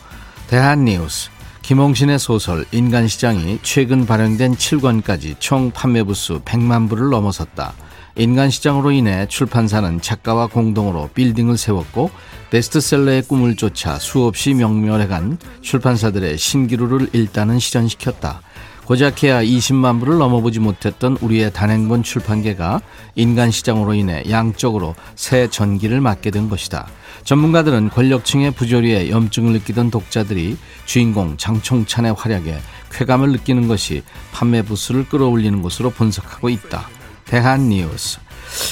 대한뉴스. 0.50 1.32
김홍신의 1.62 2.20
소설 2.20 2.66
인간시장이 2.72 3.60
최근 3.62 4.06
발행된 4.06 4.56
7권까지 4.56 5.36
총 5.40 5.72
판매 5.72 6.04
부수 6.04 6.42
100만 6.42 6.90
부를 6.90 7.10
넘어섰다. 7.10 7.74
인간시장으로 8.16 8.92
인해 8.92 9.28
출판사는 9.28 10.02
작가와 10.02 10.48
공동으로 10.48 11.10
빌딩을 11.14 11.58
세웠고 11.58 12.10
베스트셀러의 12.50 13.24
꿈을 13.24 13.56
쫓아 13.56 14.00
수없이 14.00 14.54
명멸해간 14.54 15.38
출판사들의 15.62 16.38
신기루를 16.38 17.10
일단은 17.14 17.60
실현시켰다. 17.60 18.42
고작해야 18.90 19.44
20만 19.44 20.00
부를 20.00 20.18
넘어보지 20.18 20.60
못했던 20.60 21.16
우리의 21.22 21.54
단행본 21.54 22.02
출판계가 22.02 22.82
인간 23.14 23.52
시장으로 23.52 23.94
인해 23.94 24.24
양적으로 24.32 24.96
새 25.16 25.48
전기를 25.48 26.02
맞게 26.02 26.32
된 26.32 26.50
것이다. 26.50 26.88
전문가들은 27.24 27.90
권력층의 27.90 28.50
부조리에 28.50 29.12
염증을 29.12 29.54
느끼던 29.54 29.92
독자들이 29.92 30.58
주인공 30.86 31.38
장총찬의 31.38 32.16
활약에 32.18 32.58
쾌감을 32.92 33.32
느끼는 33.34 33.68
것이 33.68 34.02
판매 34.32 34.64
부수를 34.64 35.08
끌어올리는 35.08 35.62
것으로 35.62 35.92
분석하고 35.92 36.50
있다. 36.50 36.90
대한 37.26 37.70
뉴스 37.70 38.18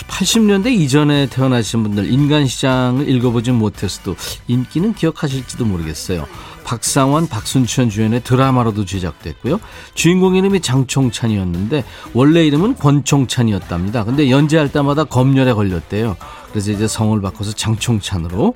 80년대 0.08 0.72
이전에 0.72 1.28
태어나신 1.28 1.84
분들 1.84 2.12
인간 2.12 2.48
시장을 2.48 3.08
읽어보지 3.08 3.52
못했어도 3.52 4.16
인기는 4.48 4.96
기억하실지도 4.96 5.66
모르겠어요. 5.66 6.26
박상원, 6.68 7.30
박순천 7.30 7.90
주연의 7.90 8.24
드라마로도 8.26 8.84
제작됐고요. 8.84 9.62
주인공 9.94 10.36
이름이 10.36 10.60
장총찬이었는데 10.60 11.86
원래 12.14 12.46
이름은 12.46 12.76
권총찬이었답니다. 12.76 14.04
근데 14.04 14.30
연재할 14.30 14.70
때마다 14.70 15.06
검열에 15.06 15.54
걸렸대요. 15.54 16.18
그래서 16.52 16.72
이제 16.72 16.86
성을 16.86 17.20
바꿔서 17.22 17.54
장총찬으로 17.54 18.54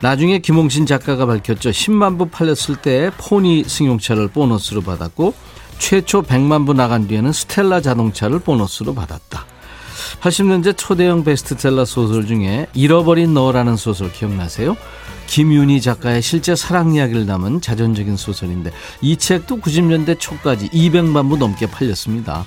나중에 0.00 0.38
김홍신 0.38 0.86
작가가 0.86 1.26
밝혔죠. 1.26 1.70
10만 1.70 2.18
부 2.18 2.26
팔렸을 2.26 2.76
때 2.80 3.10
포니 3.18 3.64
승용차를 3.64 4.28
보너스로 4.28 4.82
받았고 4.82 5.34
최초 5.78 6.22
100만 6.22 6.66
부 6.66 6.72
나간 6.72 7.08
뒤에는 7.08 7.32
스텔라 7.32 7.80
자동차를 7.80 8.38
보너스로 8.38 8.94
받았다. 8.94 9.44
80년대 10.20 10.76
초대형 10.76 11.24
베스트셀러 11.24 11.84
소설 11.84 12.26
중에 12.26 12.68
잃어버린 12.74 13.34
너라는 13.34 13.76
소설 13.76 14.12
기억나세요? 14.12 14.76
김윤희 15.34 15.80
작가의 15.80 16.22
실제 16.22 16.54
사랑 16.54 16.94
이야기를 16.94 17.26
담은 17.26 17.60
자전적인 17.60 18.16
소설인데 18.16 18.70
이 19.00 19.16
책도 19.16 19.58
90년대 19.58 20.20
초까지 20.20 20.68
200만 20.68 21.28
부 21.28 21.36
넘게 21.36 21.66
팔렸습니다. 21.66 22.44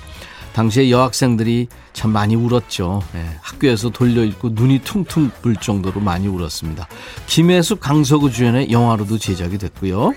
당시에 0.54 0.88
여학생들이 0.88 1.68
참 1.92 2.12
많이 2.12 2.34
울었죠. 2.34 3.02
네, 3.12 3.28
학교에서 3.42 3.90
돌려 3.90 4.24
읽고 4.24 4.52
눈이 4.54 4.78
퉁퉁 4.84 5.30
불 5.42 5.54
정도로 5.56 6.00
많이 6.00 6.28
울었습니다. 6.28 6.88
김혜숙, 7.26 7.78
강서구 7.78 8.32
주연의 8.32 8.72
영화로도 8.72 9.18
제작이 9.18 9.58
됐고요. 9.58 10.14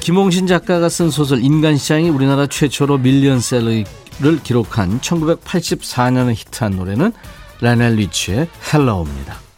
김홍신 0.00 0.46
작가가 0.46 0.88
쓴 0.88 1.10
소설 1.10 1.44
인간시장이 1.44 2.08
우리나라 2.08 2.46
최초로 2.46 2.96
밀리언셀러를 2.96 3.84
기록한 4.42 5.00
1984년에 5.00 6.34
히트한 6.34 6.76
노래는 6.76 7.12
라이오넬 7.60 7.96
리치의 7.96 8.48
Hello입니다. 8.72 9.51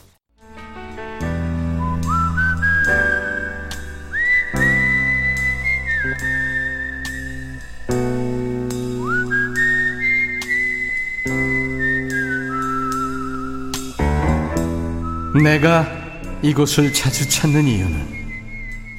내가 15.43 15.87
이곳을 16.43 16.93
자주 16.93 17.29
찾는 17.29 17.65
이유는 17.65 18.15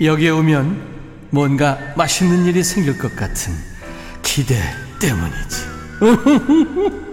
여기에 0.01 0.31
오면 0.31 0.95
뭔가 1.29 1.77
맛있는 1.95 2.45
일이 2.45 2.61
생길 2.63 2.97
것 2.97 3.15
같은 3.15 3.53
기대 4.21 4.61
때문이지. 4.99 5.65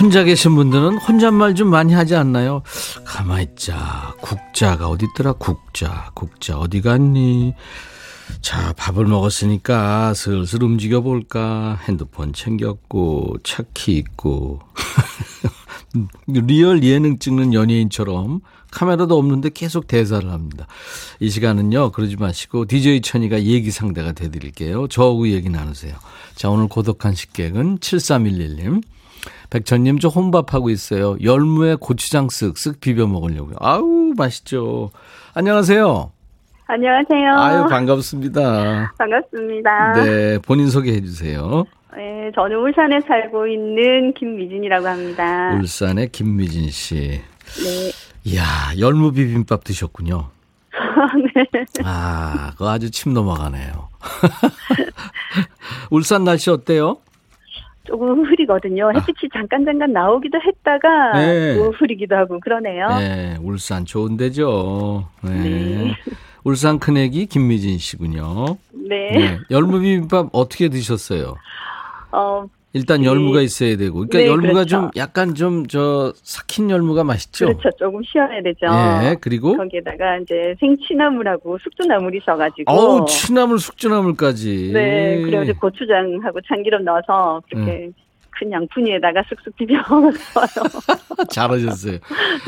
혼자 0.00 0.22
계신 0.22 0.54
분들은 0.54 0.98
혼잣말 0.98 1.54
좀 1.56 1.70
많이 1.70 1.92
하지 1.92 2.14
않나요? 2.14 2.62
가만있자. 3.04 4.14
국자가 4.20 4.88
어딨더라? 4.88 5.34
국자. 5.34 6.10
국자 6.14 6.56
어디 6.58 6.80
갔니? 6.80 7.54
자, 8.40 8.72
밥을 8.74 9.06
먹었으니까 9.06 10.14
슬슬 10.14 10.62
움직여 10.62 11.00
볼까? 11.00 11.78
핸드폰 11.84 12.32
챙겼고, 12.32 13.36
차키 13.42 13.96
있고. 13.96 14.60
리얼 16.26 16.82
예능 16.82 17.18
찍는 17.18 17.54
연예인처럼 17.54 18.40
카메라도 18.70 19.16
없는데 19.16 19.50
계속 19.50 19.86
대사를 19.86 20.30
합니다. 20.30 20.66
이 21.20 21.30
시간은요, 21.30 21.92
그러지 21.92 22.16
마시고, 22.16 22.66
DJ 22.66 23.00
천이가 23.00 23.42
얘기 23.42 23.70
상대가 23.70 24.12
되드릴게요. 24.12 24.88
저하고 24.88 25.28
얘기 25.28 25.48
나누세요. 25.48 25.94
자, 26.34 26.50
오늘 26.50 26.68
고독한 26.68 27.14
식객은 27.14 27.78
7311님. 27.78 28.82
백천님, 29.50 29.98
저 29.98 30.08
혼밥하고 30.08 30.68
있어요. 30.70 31.16
열무에 31.22 31.76
고추장 31.76 32.26
쓱쓱 32.28 32.80
비벼 32.80 33.06
먹으려고요. 33.06 33.56
아우, 33.60 34.12
맛있죠. 34.16 34.90
안녕하세요. 35.32 36.17
안녕하세요. 36.70 37.34
아유, 37.34 37.66
반갑습니다. 37.66 38.92
반갑습니다. 38.98 39.92
네, 39.94 40.38
본인 40.46 40.68
소개해 40.68 41.00
주세요. 41.00 41.64
네, 41.96 42.30
저는 42.34 42.58
울산에 42.58 43.00
살고 43.08 43.46
있는 43.46 44.12
김미진이라고 44.12 44.86
합니다. 44.86 45.54
울산의 45.58 46.08
김미진 46.10 46.68
씨. 46.68 46.94
네. 46.94 47.90
이야, 48.24 48.42
열무 48.78 49.12
비빔밥 49.12 49.64
드셨군요. 49.64 50.28
네. 51.34 51.64
아, 51.86 52.50
그거 52.52 52.68
아주 52.70 52.90
침 52.90 53.14
넘어가네요. 53.14 53.88
울산 55.90 56.24
날씨 56.24 56.50
어때요? 56.50 56.98
조금 57.84 58.26
흐리거든요. 58.26 58.90
햇빛이 58.94 59.30
잠깐 59.32 59.64
잠깐 59.64 59.90
나오기도 59.94 60.38
했다가 60.38 60.88
아. 61.14 61.18
네. 61.18 61.54
또 61.54 61.70
흐리기도 61.70 62.14
하고 62.14 62.38
그러네요. 62.40 62.88
네, 62.98 63.38
울산 63.40 63.86
좋은 63.86 64.18
데죠. 64.18 65.08
네. 65.22 65.30
네. 65.30 65.94
울산 66.44 66.78
큰애기 66.78 67.26
김미진 67.26 67.78
씨군요. 67.78 68.56
네. 68.72 69.10
네. 69.10 69.38
열무 69.50 69.80
비빔밥 69.80 70.28
어떻게 70.32 70.68
드셨어요? 70.68 71.34
어, 72.12 72.46
일단 72.72 73.00
네. 73.00 73.06
열무가 73.06 73.40
있어야 73.40 73.76
되고. 73.76 73.94
그러니까 74.06 74.18
네, 74.18 74.26
열무가 74.26 74.52
그렇죠. 74.52 74.68
좀 74.68 74.90
약간 74.96 75.34
좀 75.34 75.64
저 75.68 76.12
삭힌 76.22 76.70
열무가 76.70 77.04
맛있죠. 77.04 77.46
그렇죠. 77.46 77.70
조금 77.78 78.02
시원해야 78.02 78.42
되죠. 78.42 78.66
예, 79.04 79.16
그리고 79.20 79.56
거기에다가 79.56 80.18
이제 80.18 80.54
생취나물하고 80.60 81.58
숙주나물이 81.58 82.18
있어가지고. 82.18 82.70
어우, 82.72 83.06
취나물 83.06 83.58
숙주나물까지. 83.58 84.70
네, 84.72 85.20
그래가지고 85.22 85.58
고추장하고 85.60 86.40
참기름 86.46 86.84
넣어서 86.84 87.42
그렇게 87.50 87.90
큰 88.38 88.52
양푼위에다가 88.52 89.22
쓱쓱 89.22 89.56
비벼 89.56 89.76
먹어요. 89.88 90.12
잘하셨어요. 91.30 91.92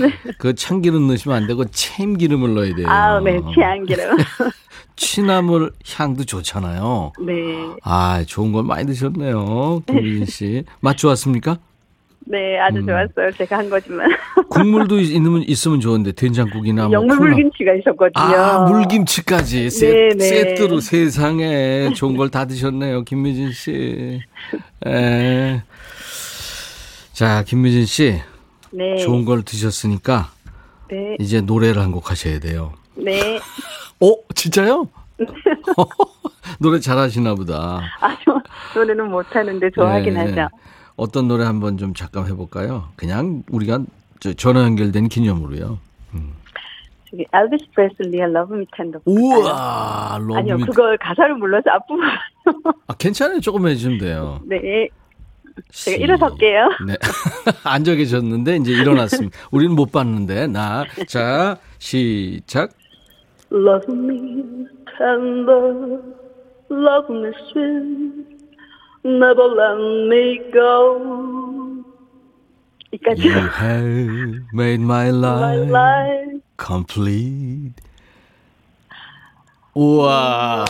네. 0.00 0.32
그 0.38 0.54
참기름 0.54 1.06
넣으시면 1.08 1.36
안 1.36 1.46
되고 1.46 1.64
참기름을 1.64 2.54
넣어야 2.54 2.74
돼요. 2.74 2.86
아, 2.88 3.18
네, 3.20 3.40
취향기름. 3.54 4.16
취나물 4.96 5.72
향도 5.96 6.24
좋잖아요. 6.24 7.12
네, 7.26 7.32
아, 7.82 8.22
좋은 8.26 8.52
걸 8.52 8.64
많이 8.64 8.86
드셨네요. 8.86 9.82
김미진 9.86 10.26
씨. 10.26 10.64
맛 10.80 10.96
좋았습니까? 10.96 11.56
네, 12.26 12.58
아주 12.60 12.78
음. 12.78 12.86
좋았어요. 12.86 13.32
제가 13.36 13.58
한 13.58 13.70
거지만. 13.70 14.08
국물도 14.50 15.00
있으면, 15.00 15.42
있으면 15.42 15.80
좋은데, 15.80 16.12
된장국이나 16.12 16.86
뭐. 16.86 16.98
콩나물. 17.00 17.28
영물물김치가 17.30 17.72
있었거든요. 17.74 18.36
아, 18.36 18.68
물김치까지. 18.70 19.70
세, 19.70 19.88
네, 19.90 20.08
네. 20.16 20.24
세트로 20.24 20.80
세상에 20.80 21.92
좋은 21.94 22.16
걸 22.16 22.28
다 22.28 22.44
드셨네요. 22.44 23.02
김미진 23.04 23.50
씨. 23.52 24.20
에. 24.86 25.62
자, 27.20 27.42
김미진 27.46 27.84
씨. 27.84 28.18
네, 28.70 28.96
좋은 28.96 29.26
걸 29.26 29.42
드셨으니까, 29.42 30.30
네, 30.88 31.16
이제 31.20 31.42
노래를 31.42 31.82
한 31.82 31.92
곡 31.92 32.10
하셔야 32.10 32.40
돼요. 32.40 32.72
네. 32.94 33.36
어, 34.00 34.14
진짜요? 34.34 34.88
노래 36.58 36.80
잘하시나 36.80 37.34
보다. 37.34 37.82
아, 38.00 38.16
저 38.24 38.40
노래는 38.74 39.10
못하는데 39.10 39.68
좋아하긴 39.70 40.14
네. 40.14 40.20
하죠. 40.20 40.48
어떤 40.96 41.28
노래 41.28 41.44
한번 41.44 41.76
좀 41.76 41.92
잠깐 41.92 42.26
해볼까요? 42.26 42.88
그냥 42.96 43.42
우리가 43.50 43.80
저 44.20 44.32
전화 44.32 44.62
연결된 44.62 45.10
기념으로요. 45.10 45.76
저기 47.10 47.26
엘비스 47.34 47.66
프레슬리의 47.74 48.30
Love 48.30 48.56
Me 48.56 48.66
Tender. 48.74 49.00
우와, 49.04 50.14
아니요, 50.14 50.54
러브미. 50.54 50.64
그걸 50.64 50.96
가사를 50.96 51.34
몰라서 51.34 51.64
앞부분. 51.70 52.06
아, 52.86 52.94
괜찮아요. 52.94 53.40
조금 53.40 53.66
해주시면 53.68 53.98
돼요. 53.98 54.40
네, 54.46 54.88
제가 55.72 55.96
시- 55.96 56.00
일어설게요. 56.02 56.68
네. 56.86 56.94
앉아 57.64 57.94
계셨는데 57.94 58.56
이제 58.56 58.72
일어났습니다. 58.72 59.36
우리는 59.50 59.74
못 59.74 59.90
봤는데 59.92 60.46
나. 60.48 60.84
자, 61.08 61.56
시작. 61.78 62.70
Love 63.52 63.92
me 63.94 64.42
tender, 64.98 66.00
love 66.70 67.08
me 67.10 67.32
sweet, 67.50 68.38
never 69.04 69.48
let 69.56 69.80
me 70.08 70.38
go. 70.52 71.82
이까지. 72.92 73.22
You 73.28 73.38
have 73.60 74.40
made 74.54 74.82
my 74.82 75.08
My 75.08 75.10
life 75.10 75.70
life. 75.70 76.40
complete. 76.60 77.74
우와. 79.74 80.64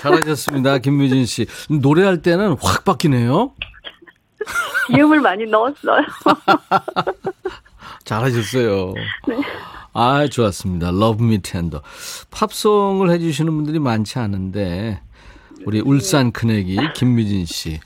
잘하셨습니다. 0.00 0.78
김미진 0.78 1.24
씨. 1.26 1.46
노래할 1.70 2.22
때는 2.22 2.56
확 2.60 2.84
바뀌네요. 2.84 3.52
기음을 4.86 5.20
많이 5.20 5.46
넣었어요. 5.46 6.02
잘하셨어요. 8.04 8.94
아, 9.92 10.26
좋았습니다. 10.26 10.88
Love 10.88 11.24
Me 11.26 11.38
Tender. 11.38 11.82
팝송을 12.30 13.10
해주시는 13.10 13.52
분들이 13.54 13.78
많지 13.78 14.18
않은데, 14.18 15.00
우리 15.64 15.80
울산 15.80 16.32
큰애기 16.32 16.76
김미진 16.94 17.46
씨. 17.46 17.80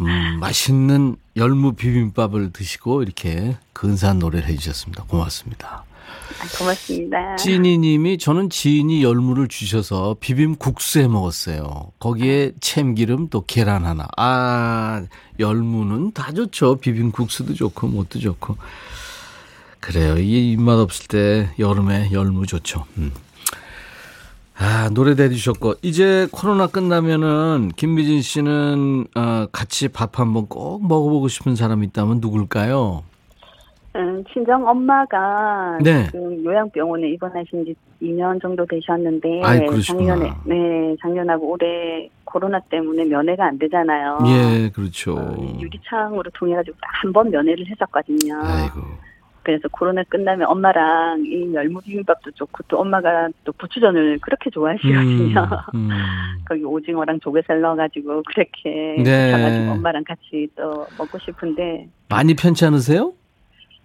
음, 0.00 0.38
맛있는 0.40 1.16
열무 1.36 1.72
비빔밥을 1.72 2.52
드시고 2.52 3.02
이렇게 3.02 3.56
근사한 3.72 4.18
노래를 4.18 4.46
해주셨습니다. 4.48 5.04
고맙습니다. 5.04 5.85
아, 6.40 6.58
고맙습니다. 6.58 7.36
지니 7.36 7.78
님이 7.78 8.18
저는 8.18 8.50
지인이 8.50 9.02
열무를 9.02 9.48
주셔서 9.48 10.16
비빔국수 10.20 11.00
해 11.00 11.08
먹었어요. 11.08 11.92
거기에 11.98 12.52
참기름 12.60 13.28
또 13.28 13.44
계란 13.46 13.84
하나. 13.84 14.06
아, 14.16 15.04
열무는 15.38 16.12
다 16.12 16.32
좋죠. 16.32 16.76
비빔국수도 16.76 17.54
좋고 17.54 17.88
뭐도 17.88 18.18
좋고. 18.18 18.56
그래요. 19.80 20.18
이게 20.18 20.40
입맛 20.52 20.78
없을 20.78 21.06
때 21.06 21.50
여름에 21.58 22.10
열무 22.12 22.46
좋죠. 22.46 22.84
음. 22.98 23.12
아, 24.58 24.88
노래 24.90 25.14
대주셨고 25.14 25.76
이제 25.82 26.28
코로나 26.32 26.66
끝나면은 26.66 27.72
김미진 27.76 28.22
씨는 28.22 29.06
어, 29.14 29.46
같이 29.52 29.88
밥 29.88 30.18
한번 30.18 30.46
꼭 30.46 30.86
먹어보고 30.86 31.28
싶은 31.28 31.56
사람이 31.56 31.86
있다면 31.88 32.20
누굴까요? 32.20 33.04
음, 33.96 34.24
친정 34.32 34.66
엄마가 34.66 35.78
네. 35.82 36.06
지금 36.06 36.44
요양병원에 36.44 37.08
입원하신 37.10 37.64
지 37.64 37.74
2년 38.02 38.40
정도 38.42 38.66
되셨는데 38.66 39.42
아이. 39.42 39.82
작년에 39.82 40.30
네 40.44 40.96
작년하고 41.00 41.52
올해 41.52 42.10
코로나 42.24 42.60
때문에 42.60 43.04
면회가 43.06 43.46
안 43.46 43.58
되잖아요. 43.58 44.18
예, 44.26 44.68
그렇죠. 44.70 45.16
어, 45.16 45.58
유리창으로 45.58 46.30
통해가지고 46.34 46.76
딱한번 46.80 47.30
면회를 47.30 47.66
했었거든요. 47.66 48.38
아이고. 48.42 49.06
그래서 49.42 49.68
코로나 49.70 50.02
끝나면 50.02 50.48
엄마랑 50.48 51.22
이 51.24 51.54
열무 51.54 51.80
비빔밥도 51.80 52.32
좋고 52.32 52.64
또 52.66 52.80
엄마가 52.80 53.28
또 53.44 53.52
부추전을 53.52 54.18
그렇게 54.20 54.50
좋아하시거든요. 54.50 55.40
음, 55.72 55.78
음. 55.90 55.90
거기 56.48 56.64
오징어랑 56.64 57.20
조개살 57.20 57.60
넣어가지고 57.60 58.24
그렇게 58.24 58.96
네. 59.02 59.30
드셔가지고 59.30 59.70
엄마랑 59.72 60.02
같이 60.04 60.48
또 60.56 60.86
먹고 60.98 61.18
싶은데 61.20 61.88
많이 62.08 62.34
편치 62.34 62.64
않으세요? 62.64 63.12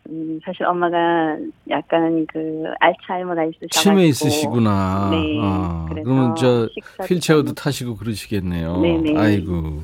음, 0.10 0.40
사실 0.44 0.66
엄마가 0.66 1.38
약간 1.70 2.26
그 2.32 2.64
알츠하이머가 2.80 3.44
있으셔가지고 3.46 3.68
치매 3.70 4.06
있으시구나. 4.08 5.10
네. 5.12 5.38
아, 5.42 5.86
그러면 5.90 6.36
저 6.36 6.68
휠체어도 7.08 7.48
좀- 7.48 7.56
타시고 7.56 7.96
그러시겠네요. 7.96 8.80
네네. 8.82 9.18
아이고 9.18 9.84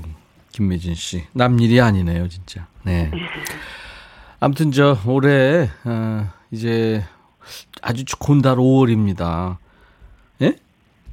김매진 0.52 0.96
씨, 0.96 1.24
남 1.34 1.60
일이 1.60 1.80
아니네요, 1.80 2.28
진짜. 2.30 2.68
네. 2.84 3.12
아무튼 4.40 4.72
저 4.72 4.98
올해 5.08 5.70
어, 5.86 6.28
이제 6.52 7.04
아주 7.82 8.04
좋은 8.06 8.42
달 8.42 8.58
5월입니다. 8.58 9.58
예? 10.42 10.50
네. 10.50 10.56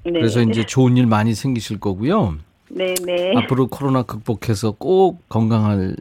그래서 0.04 0.40
이제 0.42 0.64
좋은 0.64 0.96
일 0.96 1.06
많이 1.06 1.34
생기실 1.34 1.78
거고요. 1.80 2.36
네네 2.70 3.36
앞으로 3.36 3.68
코로나 3.68 4.02
극복해서 4.02 4.72
꼭 4.72 5.28
건강할 5.28 5.96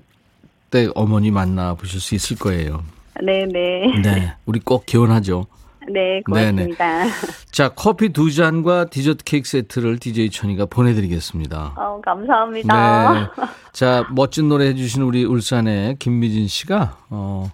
때 0.74 0.90
어머니 0.96 1.30
만나 1.30 1.76
보실 1.76 2.00
수 2.00 2.16
있을 2.16 2.36
거예요. 2.38 2.84
네네 3.24 4.02
네, 4.02 4.34
우리 4.48 4.60
꼭 4.60 4.88
기원하죠. 4.88 5.46
네 5.88 6.22
고맙습니다. 6.26 7.06
자, 7.52 7.70
커피 7.70 8.10
두 8.10 8.32
잔과 8.32 8.86
디저트 8.86 9.24
케이크 9.24 9.48
세트를 9.48 10.00
DJ 10.00 10.32
천이가 10.32 10.66
보내드리겠습니다. 10.66 11.76
어, 11.78 12.02
감사합니다. 12.02 13.14
네. 13.14 13.44
자, 13.72 14.08
멋진 14.10 14.50
노래 14.50 14.66
해주신 14.70 15.04
우리 15.04 15.24
울산의 15.26 15.98
김미진 16.00 16.48
씨가, 16.48 16.98
어, 17.12 17.52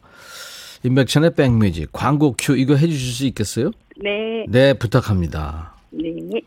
인백천의 0.84 1.36
백뮤직 1.36 1.90
광고 1.92 2.36
큐 2.38 2.56
이거 2.56 2.76
해주실 2.76 3.14
수 3.14 3.26
있겠어요? 3.26 3.72
네. 4.02 4.46
네, 4.48 4.74
부탁합니다. 4.74 5.74
네. 5.92 6.40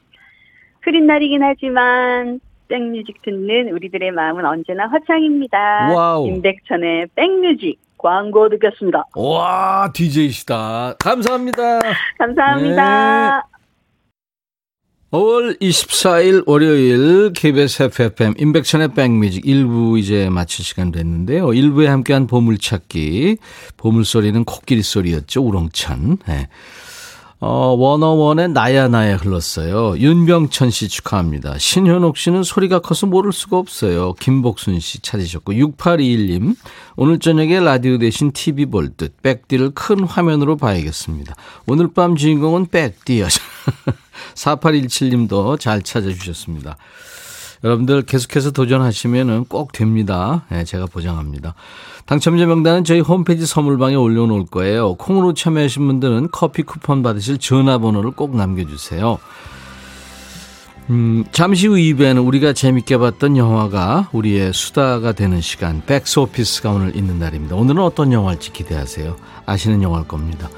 흐린 0.81 1.07
날이긴 1.07 1.43
하지만 1.43 2.41
백뮤직 2.69 3.21
듣는 3.23 3.73
우리들의 3.73 4.11
마음은 4.13 4.45
언제나 4.45 4.87
화창입니다. 4.89 5.93
와우. 5.95 6.27
임백천의 6.29 7.09
백뮤직 7.15 7.79
광고 7.99 8.49
듣겠습니다. 8.49 9.05
와, 9.15 9.91
DJ시다. 9.95 10.95
감사합니다. 10.99 11.81
감사합니다. 12.19 13.47
5월 15.13 15.61
24일 15.61 16.43
월요일 16.47 17.35
KBS 17.35 17.83
Happy 17.83 18.18
FM 18.18 18.33
임백천의 18.39 18.95
백뮤직 18.95 19.45
1부 19.45 19.99
이제 19.99 20.31
마칠 20.31 20.65
시간 20.65 20.91
됐는데요. 20.91 21.49
1부에 21.49 21.85
함께한 21.85 22.27
보물찾기. 22.27 23.37
보물소리는 23.77 24.43
코끼리 24.45 24.83
소리였죠. 24.83 25.43
우렁찬. 25.43 26.17
네. 26.27 26.49
어, 27.45 27.75
워너원의 27.77 28.51
나야 28.51 28.87
나야 28.87 29.17
흘렀어요. 29.17 29.99
윤병천 29.99 30.71
씨 30.71 30.87
축하합니다. 30.87 31.59
신현옥 31.59 32.17
씨는 32.17 32.45
소리가 32.45 32.79
커서 32.79 33.09
모를 33.09 33.33
수가 33.33 33.59
없어요. 33.59 34.15
김복순 34.21 34.79
씨 34.79 35.01
찾으셨고 35.03 35.55
6821님 35.55 36.55
오늘 36.95 37.19
저녁에 37.19 37.59
라디오 37.59 37.99
대신 37.99 38.31
TV 38.31 38.67
볼 38.67 38.95
듯 38.97 39.21
백디를 39.23 39.73
큰 39.75 40.05
화면으로 40.05 40.57
봐야겠습니다. 40.57 41.35
오늘 41.67 41.93
밤 41.93 42.15
주인공은 42.15 42.67
백디요. 42.67 43.27
4817님도 44.37 45.59
잘 45.59 45.83
찾아주셨습니다. 45.83 46.77
여러분들 47.65 48.03
계속해서 48.03 48.51
도전하시면 48.51 49.45
꼭 49.47 49.73
됩니다. 49.73 50.45
네, 50.51 50.65
제가 50.65 50.87
보장합니다. 50.87 51.55
당첨자 52.07 52.47
명단은 52.47 52.85
저희 52.85 53.01
홈페이지 53.01 53.47
선물방에 53.47 53.95
올려놓을 53.95 54.47
거예요. 54.47 54.95
콩으로 54.95 55.35
참여하신 55.35 55.87
분들은 55.87 56.29
커피 56.33 56.63
쿠폰 56.63 57.03
받으실 57.03 57.39
전화번호를 57.39 58.13
꼭 58.13 58.37
남겨주세요. 58.37 59.19
음, 60.91 61.25
잠시 61.31 61.69
후 61.69 61.75
2부에는 61.75 62.27
우리가 62.27 62.53
재밌게 62.53 62.99
봤던 62.99 63.37
영화가 63.37 64.09
우리의 64.13 64.53
수다가 64.53 65.13
되는 65.13 65.41
시간, 65.41 65.81
백스 65.87 66.19
오피스가 66.19 66.71
오늘 66.71 66.97
있는 66.97 67.21
날입니다. 67.21 67.55
오늘은 67.55 67.81
어떤 67.83 68.13
영화일지 68.13 68.53
기대하세요. 68.53 69.17
아시는 69.47 69.83
영화일 69.83 70.09
겁니다. 70.09 70.51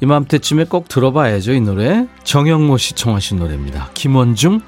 이맘때쯤에 0.00 0.64
꼭 0.64 0.88
들어봐야죠, 0.88 1.52
이 1.52 1.60
노래. 1.60 2.06
정영모 2.24 2.78
씨 2.78 2.94
청하신 2.94 3.38
노래입니다. 3.38 3.90
김원중, 3.94 4.60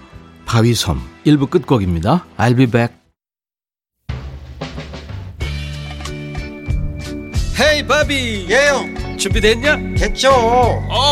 바위섬. 0.48 0.98
1부 1.26 1.50
끝곡입니다. 1.50 2.24
I'll 2.38 2.56
be 2.56 2.66
back. 2.66 2.94
헤이, 7.60 7.86
바비. 7.86 8.46
예영. 8.48 9.18
준비됐냐? 9.18 9.76
됐죠. 9.98 10.30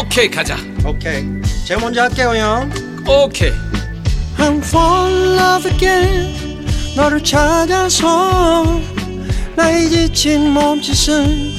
오케이, 0.01 0.31
가자. 0.31 0.57
오케이. 0.87 1.23
제가 1.67 1.81
먼저 1.81 2.03
할게요, 2.03 2.33
형. 2.35 2.71
오케이. 3.07 3.53
I'm 4.39 4.59
fall 4.59 5.13
in 5.13 5.39
love 5.39 5.71
again. 5.71 6.67
너를 6.97 7.23
찾아서 7.23 8.81
나의 9.55 9.91
지친 9.91 10.51
몸짓은 10.51 11.53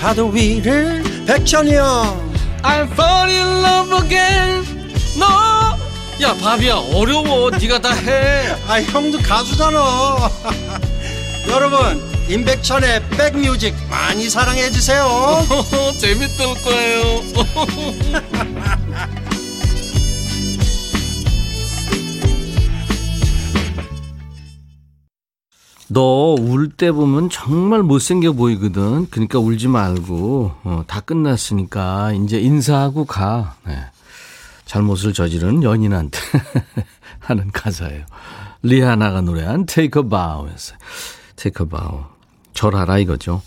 파도 0.00 0.28
위를 0.28 1.02
백천이 1.26 1.74
형. 1.74 2.32
I'm 2.62 2.90
fall 2.92 3.30
in 3.30 3.46
love 3.62 4.06
again. 4.06 4.64
너. 5.18 5.69
야, 6.22 6.34
바비야, 6.34 6.74
어려워. 6.94 7.50
네가 7.50 7.80
다 7.80 7.92
해. 7.94 8.48
아, 8.68 8.80
형도 8.82 9.18
가수잖아. 9.18 9.78
여러분, 11.48 12.02
임백천의 12.28 13.08
백뮤직 13.10 13.74
많이 13.88 14.28
사랑해 14.28 14.70
주세요. 14.70 15.06
재밌을 15.98 16.46
거예요. 16.62 17.22
너 25.88 26.36
울 26.38 26.70
때 26.76 26.92
보면 26.92 27.30
정말 27.30 27.82
못생겨 27.82 28.32
보이거든. 28.32 29.08
그러니까 29.10 29.38
울지 29.40 29.66
말고 29.68 30.52
어, 30.62 30.84
다 30.86 31.00
끝났으니까 31.00 32.12
이제 32.12 32.38
인사하고 32.38 33.04
가. 33.06 33.56
네. 33.66 33.74
잘못을 34.70 35.12
저지른 35.12 35.64
연인한테 35.64 36.20
하는 37.18 37.50
가사예요. 37.50 38.06
리하나가 38.62 39.20
노래한 39.20 39.66
Take 39.66 40.00
a 40.00 40.08
Bow였어요. 40.08 40.78
Take 41.34 41.64
a 41.64 41.68
Bow. 41.68 42.04
절하라 42.52 42.98
이거죠. 42.98 43.42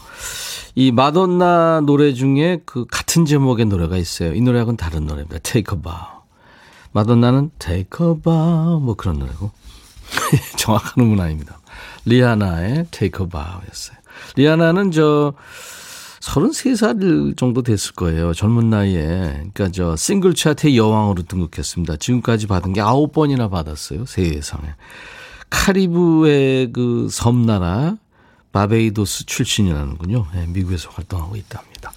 이 0.76 0.92
마돈나 0.92 1.84
노래 1.86 2.14
중에 2.14 2.60
그 2.66 2.86
같은 2.92 3.24
제목의 3.24 3.68
노래가 3.68 3.96
있어요. 3.96 4.34
이 4.34 4.42
노래하고는 4.42 4.76
다른 4.76 5.06
노래입니다. 5.06 5.40
Take 5.40 5.78
a 5.78 5.82
Bow. 5.82 5.96
마돈나는 6.92 7.52
Take 7.58 8.06
a 8.06 8.16
Bow 8.22 8.82
뭐 8.82 8.96
그런 8.96 9.20
노래고 9.20 9.50
정확한 10.58 11.06
음은 11.06 11.22
아닙니다. 11.22 11.58
리아나의 12.04 12.88
Take 12.92 13.24
a 13.24 13.30
Bow였어요. 13.30 13.98
리아나는 14.36 14.92
저 14.92 15.34
33살 16.24 17.36
정도 17.36 17.62
됐을 17.62 17.94
거예요. 17.94 18.34
젊은 18.34 18.70
나이에. 18.70 19.50
그러니까 19.54 19.70
저 19.70 19.96
싱글 19.98 20.34
차트의 20.34 20.78
여왕으로 20.78 21.24
등극했습니다. 21.24 21.98
지금까지 21.98 22.48
받은 22.48 22.74
게 22.74 22.82
9번이나 22.82 23.52
받았어요. 23.52 24.06
세상에. 24.06 24.70
카리브의 25.50 26.72
그 26.72 27.10
섬나라 27.12 27.98
바베이도스 28.54 29.26
출신이라는군요. 29.26 30.28
네, 30.34 30.48
미국에서 30.48 30.90
활동하고 30.92 31.36
있답니다. 31.36 31.92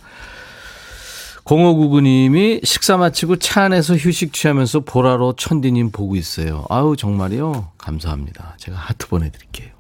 0599님이 1.45 2.67
식사 2.67 2.97
마치고 2.97 3.37
차 3.37 3.63
안에서 3.63 3.95
휴식 3.95 4.33
취하면서 4.33 4.81
보라로 4.81 5.35
천디님 5.35 5.93
보고 5.93 6.17
있어요. 6.17 6.65
아우, 6.69 6.97
정말요? 6.97 7.69
감사합니다. 7.79 8.57
제가 8.59 8.77
하트 8.77 9.07
보내드릴게요. 9.07 9.76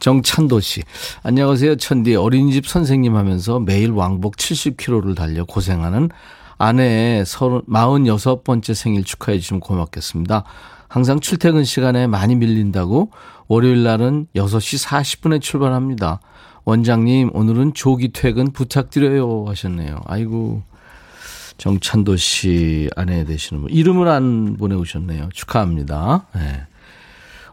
정찬도 0.00 0.60
씨. 0.60 0.82
안녕하세요, 1.22 1.76
천디. 1.76 2.16
어린이집 2.16 2.66
선생님 2.66 3.14
하면서 3.14 3.60
매일 3.60 3.90
왕복 3.90 4.36
70km를 4.36 5.14
달려 5.14 5.44
고생하는 5.44 6.08
아내의 6.58 7.24
46번째 7.24 8.74
생일 8.74 9.04
축하해 9.04 9.38
주시면 9.38 9.60
고맙겠습니다. 9.60 10.44
항상 10.88 11.20
출퇴근 11.20 11.64
시간에 11.64 12.06
많이 12.06 12.34
밀린다고 12.34 13.10
월요일 13.46 13.84
날은 13.84 14.26
6시 14.34 14.84
40분에 14.84 15.40
출발합니다. 15.40 16.20
원장님, 16.64 17.30
오늘은 17.32 17.74
조기 17.74 18.08
퇴근 18.12 18.52
부탁드려요 18.52 19.44
하셨네요. 19.48 20.00
아이고. 20.06 20.62
정찬도 21.58 22.16
씨 22.16 22.88
아내 22.96 23.24
되시는 23.24 23.62
분. 23.62 23.70
이름을 23.70 24.08
안 24.08 24.56
보내오셨네요. 24.56 25.28
축하합니다. 25.32 26.26
네. 26.34 26.62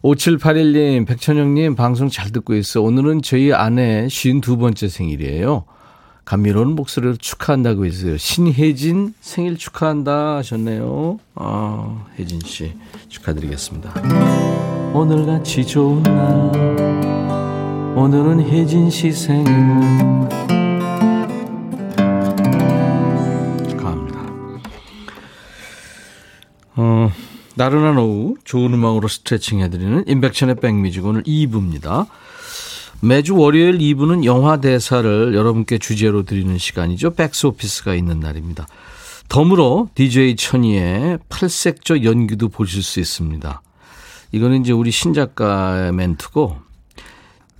5781님, 0.03 1.07
백천영님, 1.07 1.75
방송 1.75 2.09
잘 2.09 2.31
듣고 2.31 2.53
있어. 2.55 2.81
오늘은 2.81 3.21
저희 3.21 3.53
아내 3.53 4.07
52번째 4.07 4.89
생일이에요. 4.89 5.65
감미로운 6.25 6.75
목소리로 6.75 7.15
축하한다고 7.15 7.85
했어요. 7.85 8.17
신혜진 8.17 9.13
생일 9.21 9.57
축하한다 9.57 10.37
하셨네요. 10.37 11.19
아, 11.35 12.05
혜진 12.19 12.41
씨 12.43 12.73
축하드리겠습니다. 13.07 13.93
오늘같이 14.93 15.65
좋은 15.65 16.03
날, 16.03 16.51
오늘은 17.95 18.41
혜진 18.41 18.89
씨 18.89 19.11
생일. 19.11 19.45
축하합니다. 23.69 24.19
어, 26.75 27.09
나른한 27.57 27.97
오후 27.97 28.35
좋은 28.43 28.71
음악으로 28.73 29.07
스트레칭 29.07 29.61
해드리는 29.61 30.03
인백천의 30.07 30.57
백뮤직 30.57 31.03
오늘 31.03 31.23
2부입니다. 31.23 32.05
매주 33.01 33.35
월요일 33.35 33.79
2부는 33.79 34.25
영화 34.25 34.61
대사를 34.61 35.33
여러분께 35.33 35.79
주제로 35.79 36.21
드리는 36.21 36.55
시간이죠. 36.55 37.15
백스 37.15 37.47
오피스가 37.47 37.95
있는 37.95 38.19
날입니다. 38.19 38.67
덤으로 39.29 39.89
DJ 39.95 40.35
천이의 40.35 41.17
팔색조 41.29 42.03
연기도 42.03 42.47
보실 42.47 42.83
수 42.83 42.99
있습니다. 42.99 43.61
이거는 44.33 44.61
이제 44.61 44.71
우리 44.71 44.91
신작가의 44.91 45.93
멘트고 45.93 46.57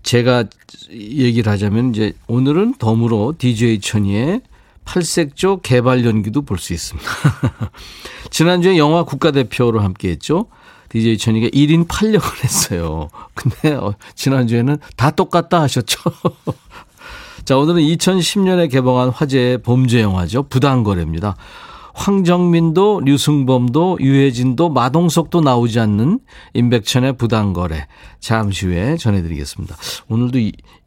제가 0.03 0.45
얘기를 0.91 1.51
하자면 1.51 1.89
이제 1.89 2.13
오늘은 2.27 2.75
덤으로 2.77 3.33
DJ 3.37 3.79
천이의 3.79 4.41
팔색조 4.87 5.59
개발 5.61 6.05
연기도 6.05 6.41
볼 6.41 6.57
수 6.57 6.73
있습니다. 6.73 7.09
지난주에 8.31 8.77
영화 8.77 9.03
국가대표로 9.03 9.81
함께 9.81 10.09
했죠. 10.09 10.47
DJ 10.89 11.17
천이가 11.17 11.47
1인 11.49 11.87
8역을 11.87 12.43
했어요. 12.43 13.09
근데 13.33 13.73
어, 13.73 13.93
지난주에는 14.15 14.77
다 14.95 15.11
똑같다 15.11 15.61
하셨죠. 15.61 15.99
자, 17.43 17.57
오늘은 17.57 17.81
2010년에 17.81 18.71
개봉한 18.71 19.09
화제의 19.09 19.61
범죄 19.61 20.01
영화죠. 20.01 20.43
부당거래입니다. 20.43 21.35
황정민도 21.93 23.01
류승범도 23.05 23.97
유해진도 24.01 24.69
마동석도 24.69 25.41
나오지 25.41 25.79
않는 25.79 26.19
임백천의 26.53 27.17
부당거래. 27.17 27.87
잠시 28.19 28.67
후에 28.67 28.97
전해드리겠습니다. 28.97 29.75
오늘도 30.07 30.39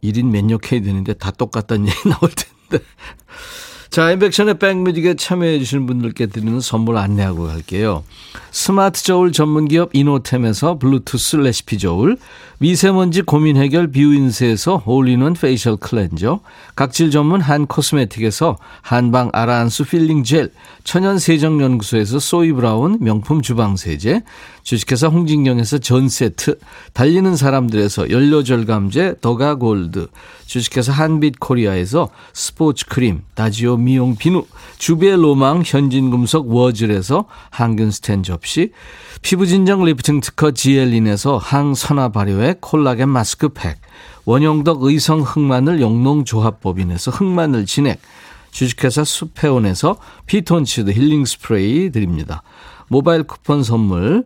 1인 0.04 0.26
몇역 0.26 0.72
해야 0.72 0.80
되는데 0.80 1.14
다 1.14 1.30
똑같다는 1.30 1.88
얘기 1.88 2.08
나올 2.08 2.30
텐데. 2.30 2.84
자, 3.90 4.12
인백션의 4.12 4.60
백뮤직에 4.60 5.14
참여해 5.14 5.58
주시는 5.58 5.86
분들께 5.86 6.26
드리는 6.26 6.60
선물 6.60 6.96
안내하고 6.96 7.48
갈게요. 7.48 8.04
스마트 8.52 9.02
저울 9.02 9.32
전문 9.32 9.66
기업 9.66 9.90
이노템에서 9.92 10.78
블루투스 10.78 11.38
레시피 11.38 11.78
저울, 11.78 12.16
미세먼지 12.58 13.22
고민 13.22 13.56
해결 13.56 13.90
뷰인스에서 13.90 14.84
all-in-one 14.86 15.32
facial 15.32 15.76
cleanser, 15.76 16.38
각질 16.76 17.10
전문 17.10 17.40
한 17.40 17.66
코스메틱에서 17.66 18.58
한방 18.80 19.28
아라한수 19.32 19.84
필링 19.86 20.22
젤, 20.22 20.52
천연 20.84 21.18
세정 21.18 21.60
연구소에서 21.60 22.20
소이 22.20 22.52
브라운 22.52 22.96
명품 23.00 23.42
주방 23.42 23.76
세제, 23.76 24.22
주식회사 24.70 25.08
홍진경에서 25.08 25.78
전 25.78 26.08
세트, 26.08 26.56
달리는 26.92 27.34
사람들에서 27.34 28.08
연료 28.10 28.44
절감제 28.44 29.16
더가 29.20 29.56
골드, 29.56 30.06
주식회사 30.46 30.92
한빛 30.92 31.40
코리아에서 31.40 32.08
스포츠 32.32 32.86
크림, 32.86 33.22
다지오 33.34 33.78
미용 33.78 34.14
비누, 34.14 34.44
주베 34.78 35.16
로망 35.16 35.64
현진금속 35.66 36.54
워즐에서 36.54 37.24
항균 37.50 37.90
스텐 37.90 38.22
접시, 38.22 38.70
피부진정 39.22 39.84
리프팅 39.86 40.20
특허 40.20 40.52
지엘린에서 40.52 41.38
항산화 41.38 42.10
발효의 42.10 42.58
콜라겐 42.60 43.08
마스크팩, 43.08 43.80
원형덕 44.24 44.84
의성 44.84 45.22
흑마늘 45.22 45.80
영농조합법인에서 45.80 47.10
흑마늘 47.10 47.66
진액, 47.66 48.00
주식회사 48.52 49.02
수페온에서 49.02 49.96
피톤치드 50.26 50.92
힐링 50.92 51.24
스프레이 51.24 51.90
드립니다. 51.90 52.44
모바일 52.90 53.22
쿠폰 53.22 53.62
선물, 53.62 54.24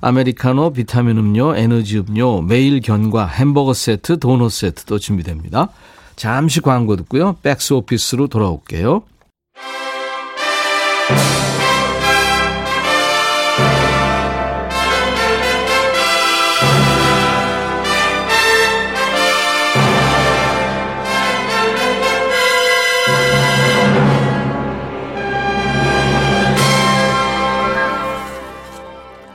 아메리카노, 0.00 0.72
비타민 0.72 1.18
음료, 1.18 1.54
에너지 1.54 1.98
음료, 1.98 2.40
매일 2.40 2.80
견과, 2.80 3.26
햄버거 3.26 3.74
세트, 3.74 4.18
도넛 4.18 4.50
세트도 4.50 4.98
준비됩니다. 4.98 5.68
잠시 6.16 6.62
광고 6.62 6.96
듣고요. 6.96 7.36
박스오피스로 7.42 8.28
돌아올게요. 8.28 9.02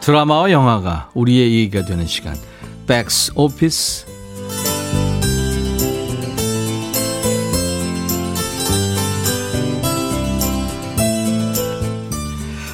드라마와 0.01 0.49
영화가 0.51 1.11
우리의 1.13 1.53
얘기가 1.53 1.85
되는 1.85 2.07
시간. 2.07 2.35
백스 2.87 3.33
오피스. 3.35 4.07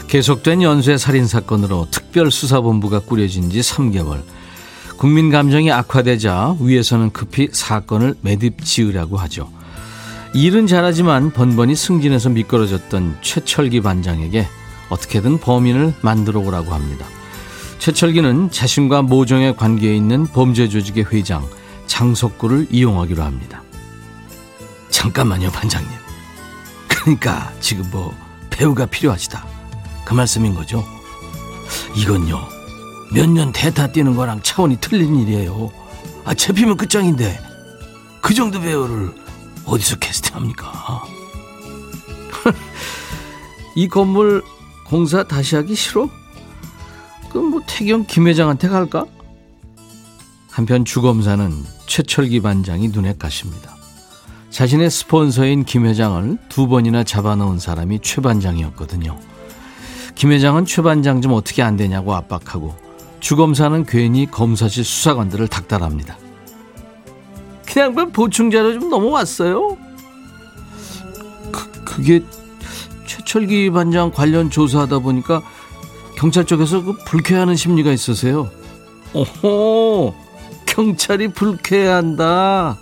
계속된 0.07 0.61
연쇄 0.61 0.97
살인 0.97 1.27
사건으로 1.27 1.87
특별 1.91 2.31
수사본부가 2.31 3.01
꾸려진 3.01 3.49
지 3.49 3.59
3개월. 3.59 4.23
국민 4.95 5.29
감정이 5.29 5.69
악화되자 5.69 6.55
위에서는 6.61 7.11
급히 7.11 7.49
사건을 7.51 8.15
매듭 8.21 8.63
지으라고 8.63 9.17
하죠. 9.17 9.51
일은 10.33 10.65
잘하지만 10.65 11.31
번번이 11.31 11.75
승진해서 11.75 12.29
미끄러졌던 12.29 13.17
최철기 13.21 13.81
반장에게 13.81 14.47
어떻게든 14.89 15.39
범인을 15.39 15.93
만들어 16.01 16.39
오라고 16.39 16.73
합니다. 16.73 17.05
최철기는 17.79 18.51
자신과 18.51 19.03
모종의 19.03 19.55
관계에 19.55 19.95
있는 19.95 20.25
범죄 20.27 20.67
조직의 20.67 21.05
회장 21.11 21.47
장석구를 21.87 22.67
이용하기로 22.69 23.23
합니다. 23.23 23.61
잠깐만요, 24.89 25.51
반장님. 25.51 25.89
그러니까 26.87 27.51
지금 27.59 27.89
뭐 27.91 28.13
배우가 28.49 28.85
필요하시다. 28.87 29.45
그 30.05 30.13
말씀인 30.13 30.55
거죠? 30.55 30.83
이건요. 31.95 32.39
몇 33.13 33.29
년 33.29 33.53
대타 33.53 33.87
뛰는 33.93 34.15
거랑 34.15 34.41
차원이 34.43 34.77
틀린 34.81 35.15
일이에요. 35.15 35.71
아, 36.25 36.33
잡히면 36.33 36.75
끝장인데 36.75 37.39
그 38.21 38.33
정도 38.33 38.59
배우를 38.59 39.13
어디서 39.65 39.95
캐스팅합니까? 39.97 41.03
이 43.75 43.87
건물 43.87 44.43
공사 44.85 45.23
다시 45.23 45.55
하기 45.55 45.75
싫어? 45.75 46.09
태경 47.67 48.05
김 48.07 48.27
회장한테 48.27 48.67
갈까? 48.67 49.05
한편 50.49 50.85
주검사는 50.85 51.51
최철기 51.85 52.41
반장이 52.41 52.87
눈에 52.87 53.15
가십니다. 53.17 53.75
자신의 54.49 54.89
스폰서인 54.89 55.65
김 55.65 55.85
회장을 55.85 56.37
두 56.49 56.67
번이나 56.67 57.03
잡아놓은 57.03 57.59
사람이 57.59 57.99
최 58.01 58.21
반장이었거든요. 58.21 59.19
김 60.15 60.31
회장은 60.31 60.65
최 60.65 60.81
반장 60.81 61.21
좀 61.21 61.33
어떻게 61.33 61.61
안 61.61 61.77
되냐고 61.77 62.15
압박하고 62.15 62.75
주검사는 63.19 63.85
괜히 63.85 64.25
검사실 64.25 64.83
수사관들을 64.83 65.47
닥달합니다. 65.47 66.17
그냥 67.65 67.93
뭐 67.93 68.05
보충자료 68.05 68.79
좀 68.79 68.89
넘어왔어요? 68.89 69.77
그, 71.51 71.71
그게 71.83 72.23
최철기 73.05 73.69
반장 73.69 74.11
관련 74.11 74.49
조사하다 74.49 74.99
보니까 74.99 75.43
경찰 76.17 76.45
쪽에서 76.45 76.83
그 76.83 76.93
불쾌하는 77.05 77.55
심리가 77.55 77.91
있으세요. 77.91 78.49
오호, 79.13 80.15
경찰이 80.65 81.27
불쾌한다. 81.27 82.75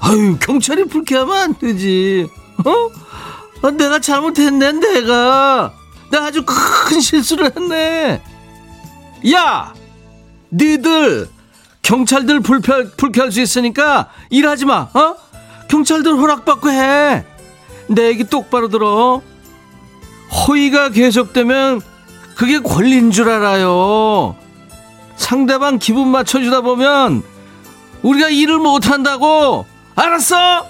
아유, 0.00 0.36
경찰이 0.38 0.84
불쾌하면 0.84 1.36
안 1.36 1.58
되지. 1.58 2.28
어? 2.58 3.66
아, 3.66 3.70
내가 3.70 3.98
잘못했네, 3.98 4.72
내가. 4.72 5.72
내가 6.10 6.26
아주 6.26 6.44
큰 6.44 7.00
실수를 7.00 7.50
했네. 7.56 8.22
야! 9.32 9.72
니들, 10.52 11.28
경찰들 11.80 12.40
불쾌, 12.40 12.90
불쾌할 12.98 13.32
수 13.32 13.40
있으니까 13.40 14.10
일하지 14.28 14.66
마, 14.66 14.88
어? 14.92 15.16
경찰들 15.68 16.12
허락받고 16.18 16.70
해. 16.70 17.24
내 17.88 18.08
얘기 18.08 18.24
똑바로 18.24 18.68
들어. 18.68 19.22
허위가 20.30 20.90
계속되면 20.90 21.95
그게 22.36 22.58
권리인 22.58 23.10
줄 23.10 23.30
알아요. 23.30 24.36
상대방 25.16 25.78
기분 25.78 26.08
맞춰주다 26.08 26.60
보면 26.60 27.22
우리가 28.02 28.28
일을 28.28 28.58
못한다고. 28.58 29.64
알았어? 29.94 30.66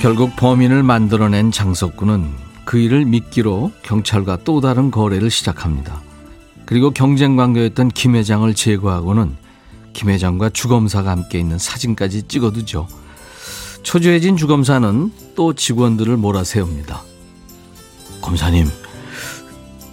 결국 0.00 0.36
범인을 0.36 0.82
만들어낸 0.82 1.50
장석구는 1.50 2.30
그 2.66 2.76
일을 2.76 3.06
미끼로 3.06 3.72
경찰과 3.82 4.40
또 4.44 4.60
다른 4.60 4.90
거래를 4.90 5.30
시작합니다. 5.30 6.02
그리고 6.66 6.90
경쟁 6.90 7.36
관계였던 7.36 7.88
김 7.88 8.16
회장을 8.16 8.52
제거하고는 8.52 9.34
김 9.94 10.10
회장과 10.10 10.50
주검사가 10.50 11.10
함께 11.10 11.38
있는 11.38 11.56
사진까지 11.56 12.24
찍어두죠. 12.24 12.86
초조해진 13.84 14.36
주검사는 14.36 15.12
또 15.36 15.52
직원들을 15.52 16.16
몰아세웁니다. 16.16 17.02
검사님, 18.20 18.68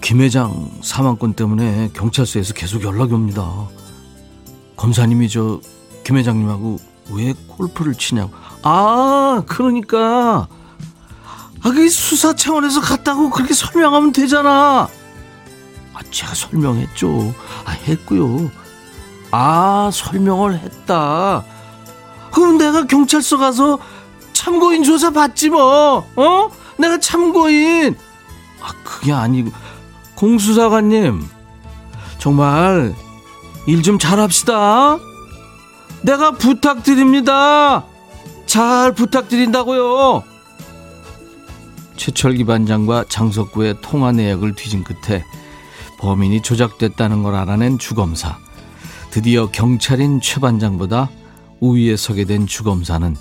김 0.01 0.21
회장 0.21 0.71
사망권 0.82 1.34
때문에 1.34 1.91
경찰서에서 1.93 2.54
계속 2.56 2.84
연락이 2.84 3.13
옵니다. 3.13 3.67
검사님이 4.75 5.30
저 5.30 5.62
김 6.04 6.17
회장님하고 6.17 6.77
왜 7.12 7.34
골프를 7.47 7.95
치냐고. 7.95 8.32
아, 8.63 9.43
그러니까. 9.47 10.47
아, 11.63 11.69
그 11.71 11.89
수사 11.89 12.34
차원에서 12.34 12.82
갔다고 12.82 13.30
그렇게 13.30 13.54
설명하면 13.54 14.12
되잖아. 14.12 14.88
아, 15.93 15.99
제가 16.10 16.34
설명했죠. 16.34 17.34
아, 17.65 17.71
했고요. 17.71 18.49
아, 19.32 19.89
설명을 19.93 20.58
했다. 20.60 21.45
그럼 22.32 22.58
내가 22.58 22.86
경찰서 22.86 23.38
가서 23.38 23.80
참고인 24.34 24.84
조사 24.84 25.10
받지 25.12 25.50
뭐, 25.50 26.06
어? 26.15 26.50
내가 26.78 27.00
참고인. 27.00 27.96
아, 28.62 28.72
그게 28.84 29.12
아니고. 29.13 29.52
공수사관님, 30.15 31.28
정말 32.20 32.94
일 33.67 33.82
좀 33.82 33.98
잘합시다. 34.00 34.98
내가 36.04 36.32
부탁드립니다. 36.32 37.84
잘 38.46 38.94
부탁드린다고요. 38.94 40.24
최철기 41.96 42.46
반장과 42.46 43.06
장석구의 43.10 43.76
통화 43.82 44.12
내역을 44.12 44.56
뒤진 44.56 44.84
끝에 44.84 45.24
범인이 46.00 46.41
조작됐다는 46.41 47.22
걸 47.22 47.36
알아낸 47.36 47.78
주검사. 47.78 48.38
드디어 49.12 49.48
경찰인 49.52 50.20
최 50.22 50.39
반장보다 50.39 51.10
우위에 51.62 51.95
서게 51.95 52.26
된 52.26 52.45
주검사는 52.47 53.15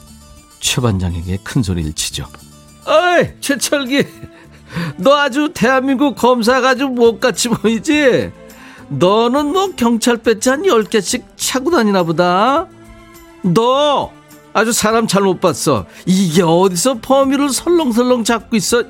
최 0.58 0.80
반장에게 0.80 1.38
큰 1.44 1.62
소리를 1.62 1.92
치죠. 1.92 2.26
어이, 2.86 3.28
최철기. 3.40 4.04
너 4.96 5.14
아주 5.16 5.50
대한민국 5.54 6.16
검사가 6.16 6.70
아주 6.70 6.88
못같이 6.88 7.48
보이지? 7.48 8.32
너는 8.88 9.52
뭐 9.52 9.70
경찰 9.76 10.16
배지 10.16 10.48
한 10.48 10.62
10개씩 10.62 11.24
차고 11.36 11.70
다니나 11.70 12.02
보다. 12.02 12.66
너 13.42 14.10
아주 14.52 14.72
사람 14.72 15.06
잘 15.06 15.22
못 15.22 15.40
봤어. 15.40 15.86
이게 16.06 16.42
어디서 16.42 16.98
범위를 17.00 17.50
설렁설렁 17.50 18.24
잡고 18.24 18.56
있어? 18.56 18.84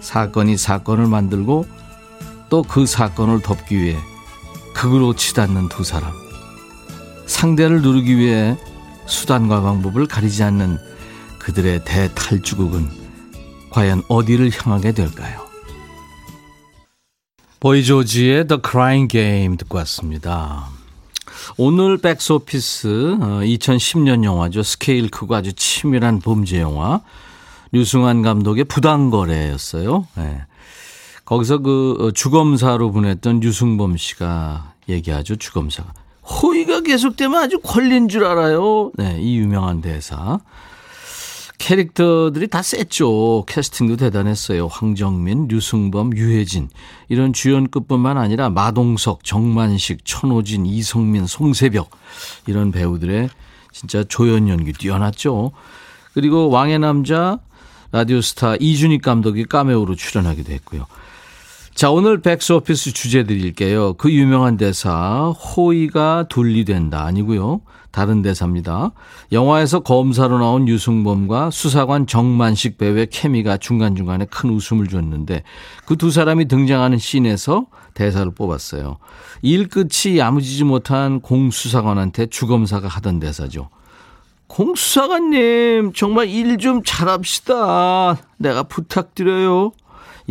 사건이 0.00 0.56
사건을 0.56 1.06
만들고 1.06 1.66
또 2.50 2.62
그 2.62 2.84
사건을 2.86 3.40
덮기 3.40 3.76
위해 3.80 3.96
극으로 4.74 5.14
치닫는 5.14 5.68
두 5.70 5.84
사람. 5.84 6.12
상대를 7.26 7.82
누르기 7.82 8.16
위해 8.18 8.56
수단과 9.06 9.62
방법을 9.62 10.06
가리지 10.06 10.42
않는 10.42 10.78
그들의 11.38 11.84
대탈주국은 11.84 12.88
과연 13.70 14.02
어디를 14.08 14.50
향하게 14.52 14.92
될까요? 14.92 15.40
보이조지의 17.60 18.48
The 18.48 18.60
Crying 18.64 19.10
Game 19.10 19.56
듣고 19.56 19.78
왔습니다. 19.78 20.68
오늘 21.56 21.98
박스오피스 21.98 22.88
2010년 23.20 24.22
어, 24.22 24.24
영화죠. 24.24 24.62
스케일 24.62 25.10
크고 25.10 25.34
아주 25.34 25.52
치밀한 25.52 26.20
범죄 26.20 26.60
영화. 26.60 27.00
류승완 27.72 28.22
감독의 28.22 28.64
부당거래였어요. 28.64 30.06
네. 30.16 30.42
거기서 31.24 31.58
그 31.58 31.96
어, 32.00 32.10
주검사로 32.10 32.92
분했던 32.92 33.40
류승범 33.40 33.96
씨가 33.96 34.74
얘기하죠. 34.88 35.36
주검사가. 35.36 35.92
호의가 36.22 36.82
계속되면 36.82 37.42
아주 37.42 37.58
권리인 37.60 38.08
줄 38.08 38.24
알아요. 38.24 38.92
네, 38.94 39.18
이 39.20 39.38
유명한 39.38 39.80
대사. 39.80 40.38
캐릭터들이 41.58 42.48
다 42.48 42.60
셌죠. 42.60 43.44
캐스팅도 43.46 43.96
대단했어요. 43.96 44.66
황정민, 44.66 45.46
류승범, 45.46 46.16
유해진 46.16 46.68
이런 47.08 47.32
주연급뿐만 47.32 48.18
아니라 48.18 48.50
마동석, 48.50 49.22
정만식, 49.22 50.04
천호진, 50.04 50.66
이성민, 50.66 51.26
송세벽 51.26 51.90
이런 52.46 52.72
배우들의 52.72 53.28
진짜 53.70 54.02
조연 54.02 54.48
연기 54.48 54.72
뛰어났죠. 54.72 55.52
그리고 56.14 56.50
왕의 56.50 56.80
남자 56.80 57.38
라디오스타 57.92 58.56
이준익 58.58 59.00
감독이 59.00 59.44
까메오로 59.44 59.94
출연하기도 59.94 60.52
했고요. 60.52 60.86
자, 61.74 61.90
오늘 61.90 62.20
백스 62.20 62.52
오피스 62.52 62.92
주제 62.92 63.24
드릴게요. 63.24 63.94
그 63.94 64.12
유명한 64.12 64.56
대사, 64.56 65.30
호의가 65.30 66.26
둘리된다. 66.28 67.04
아니고요. 67.04 67.62
다른 67.90 68.22
대사입니다. 68.22 68.92
영화에서 69.32 69.80
검사로 69.80 70.38
나온 70.38 70.68
류승범과 70.68 71.50
수사관 71.50 72.06
정만식 72.06 72.78
배우의 72.78 73.08
케미가 73.08 73.56
중간중간에 73.58 74.26
큰 74.26 74.50
웃음을 74.50 74.86
줬는데 74.86 75.42
그 75.86 75.96
두 75.96 76.10
사람이 76.10 76.46
등장하는 76.46 76.98
씬에서 76.98 77.66
대사를 77.94 78.30
뽑았어요. 78.34 78.98
일 79.42 79.68
끝이 79.68 80.18
야무지지 80.18 80.64
못한 80.64 81.20
공수사관한테 81.20 82.26
주검사가 82.26 82.88
하던 82.88 83.18
대사죠. 83.20 83.68
공수사관님, 84.46 85.92
정말 85.94 86.28
일 86.28 86.56
좀 86.58 86.82
잘합시다. 86.84 88.16
내가 88.38 88.62
부탁드려요. 88.64 89.72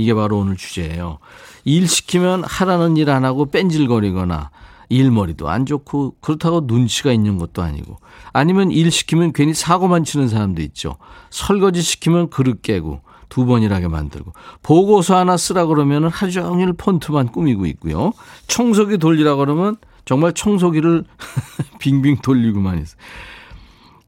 이게 0.01 0.13
바로 0.13 0.39
오늘 0.39 0.57
주제예요. 0.57 1.19
일 1.65 1.87
시키면 1.87 2.43
하라는 2.43 2.97
일 2.97 3.09
안 3.09 3.23
하고 3.25 3.45
뺀질거리거나 3.45 4.49
일머리도 4.89 5.49
안 5.49 5.65
좋고 5.65 6.15
그렇다고 6.21 6.61
눈치가 6.65 7.11
있는 7.13 7.37
것도 7.37 7.61
아니고 7.61 7.97
아니면 8.33 8.71
일 8.71 8.91
시키면 8.91 9.31
괜히 9.33 9.53
사고만 9.53 10.03
치는 10.03 10.27
사람도 10.27 10.61
있죠. 10.63 10.97
설거지 11.29 11.81
시키면 11.81 12.29
그릇 12.29 12.61
깨고 12.61 13.01
두 13.29 13.45
번이라게 13.45 13.87
만들고 13.87 14.33
보고서 14.61 15.15
하나 15.17 15.37
쓰라 15.37 15.65
그러면 15.65 16.07
하루 16.09 16.31
종일 16.31 16.73
폰트만 16.73 17.29
꾸미고 17.31 17.65
있고요. 17.67 18.11
청소기 18.47 18.97
돌리라 18.97 19.35
그러면 19.35 19.77
정말 20.03 20.33
청소기를 20.33 21.05
빙빙 21.79 22.17
돌리고만 22.17 22.81
있어요. 22.81 22.97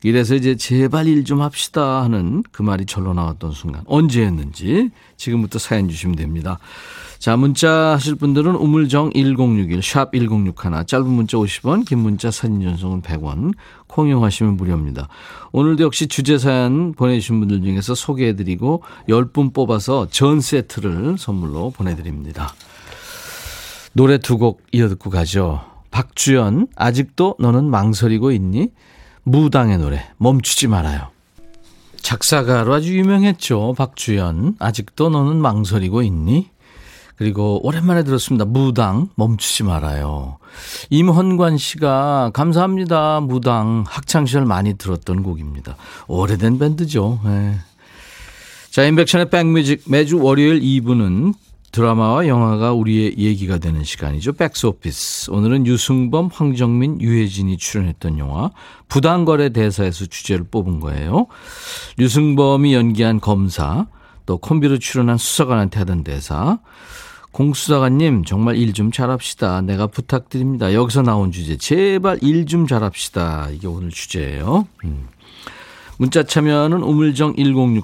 이래서 0.04 0.36
이제 0.36 0.56
제발 0.56 1.08
일 1.08 1.24
좀 1.24 1.42
합시다 1.42 2.04
하는 2.04 2.44
그 2.52 2.62
말이 2.62 2.86
절로 2.86 3.14
나왔던 3.14 3.52
순간 3.52 3.84
언제였는지 3.86 4.90
지금부터 5.16 5.58
사연 5.58 5.88
주시면 5.88 6.18
됩니다. 6.18 6.60
자 7.18 7.38
문자 7.38 7.94
하실 7.94 8.16
분들은 8.16 8.56
우물정 8.56 9.12
1061 9.14 9.82
샵 9.82 10.12
1061 10.12 10.86
짧은 10.86 11.08
문자 11.08 11.38
50원 11.38 11.86
긴 11.86 12.00
문자 12.00 12.30
사진 12.30 12.62
전송은 12.62 13.02
100원 13.02 13.54
콩 13.88 14.10
이용하시면 14.10 14.58
무료입니다. 14.58 15.08
오늘도 15.54 15.86
역시 15.86 16.08
주제 16.08 16.38
사연 16.38 16.92
보내주신 16.94 17.40
분들 17.40 17.62
중에서 17.62 17.96
소개해드리고 17.96 18.84
10분 19.08 19.54
뽑아서 19.54 20.10
전 20.10 20.42
세트를 20.42 21.18
선물로 21.18 21.70
보내드립니다. 21.72 22.54
노래 23.94 24.18
두 24.18 24.38
곡 24.38 24.62
이어 24.74 24.90
듣고 24.90 25.10
가죠. 25.10 25.62
박주연 25.92 26.68
아직도 26.76 27.36
너는 27.40 27.70
망설이고 27.70 28.32
있니? 28.32 28.72
무당의 29.24 29.78
노래 29.78 30.06
멈추지 30.18 30.68
말아요. 30.68 31.10
작사가로 32.02 32.74
아주 32.74 32.98
유명했죠. 32.98 33.76
박주연. 33.78 34.58
아직도 34.60 35.10
너는 35.10 35.38
망설이고 35.38 36.02
있니? 36.04 36.50
그리고 37.16 37.66
오랜만에 37.66 38.04
들었습니다. 38.04 38.44
무당 38.44 39.10
멈추지 39.16 39.64
말아요. 39.64 40.38
임헌관 40.90 41.58
씨가 41.58 42.32
감사합니다. 42.34 43.22
무당 43.22 43.86
학창 43.88 44.26
시절 44.26 44.46
많이 44.46 44.74
들었던 44.78 45.24
곡입니다. 45.24 45.78
오래된 46.08 46.60
밴드죠. 46.60 47.20
네. 47.24 47.56
자, 48.72 48.84
인백션의 48.84 49.30
백뮤직 49.30 49.84
매주 49.88 50.20
월요일 50.20 50.60
2부는 50.60 51.34
드라마와 51.74 52.28
영화가 52.28 52.72
우리의 52.74 53.16
얘기가 53.18 53.58
되는 53.58 53.84
시간이죠. 53.84 54.34
백스오피스. 54.34 55.32
오늘은 55.32 55.66
유승범, 55.66 56.30
황정민, 56.32 57.02
유해진이 57.02 57.58
출연했던 57.58 58.20
영화 58.20 58.52
부당거래 58.88 59.50
대사에서 59.50 60.06
주제를 60.06 60.46
뽑은 60.52 60.80
거예요. 60.80 61.26
유승범이 61.98 62.76
연기한 62.76 63.20
검사, 63.20 63.88
또 64.28 64.38
콤비로 64.38 64.78
출연한 64.78 65.18
수사관한테 65.18 65.80
하던 65.80 66.04
대사. 66.04 66.60
공수사관님 67.32 68.24
정말 68.26 68.56
일 68.58 68.74
좀 68.74 68.92
잘합시다. 68.92 69.62
내가 69.62 69.88
부탁드립니다. 69.88 70.74
여기서 70.76 71.02
나온 71.02 71.32
주제 71.32 71.58
제발 71.58 72.20
일 72.22 72.46
좀 72.46 72.68
잘합시다. 72.68 73.50
이게 73.52 73.66
오늘 73.68 73.90
주제예요. 73.90 74.68
음. 74.86 75.08
문자 75.98 76.22
참여는 76.22 76.84
우물정 76.84 77.34
1061 77.36 77.82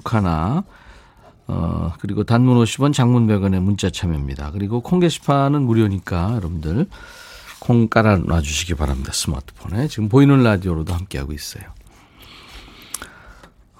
어, 1.52 1.92
그리고 1.98 2.22
단문 2.22 2.56
50원, 2.62 2.92
장문 2.92 3.26
100원의 3.26 3.60
문자 3.60 3.90
참여입니다. 3.90 4.52
그리고 4.52 4.80
콩 4.80 5.00
게시판은 5.00 5.62
무료니까 5.62 6.34
여러분들 6.36 6.86
콩 7.58 7.88
깔아놔 7.88 8.40
주시기 8.40 8.74
바랍니다. 8.74 9.10
스마트폰에. 9.12 9.88
지금 9.88 10.08
보이는 10.08 10.40
라디오로도 10.42 10.94
함께하고 10.94 11.32
있어요. 11.32 11.64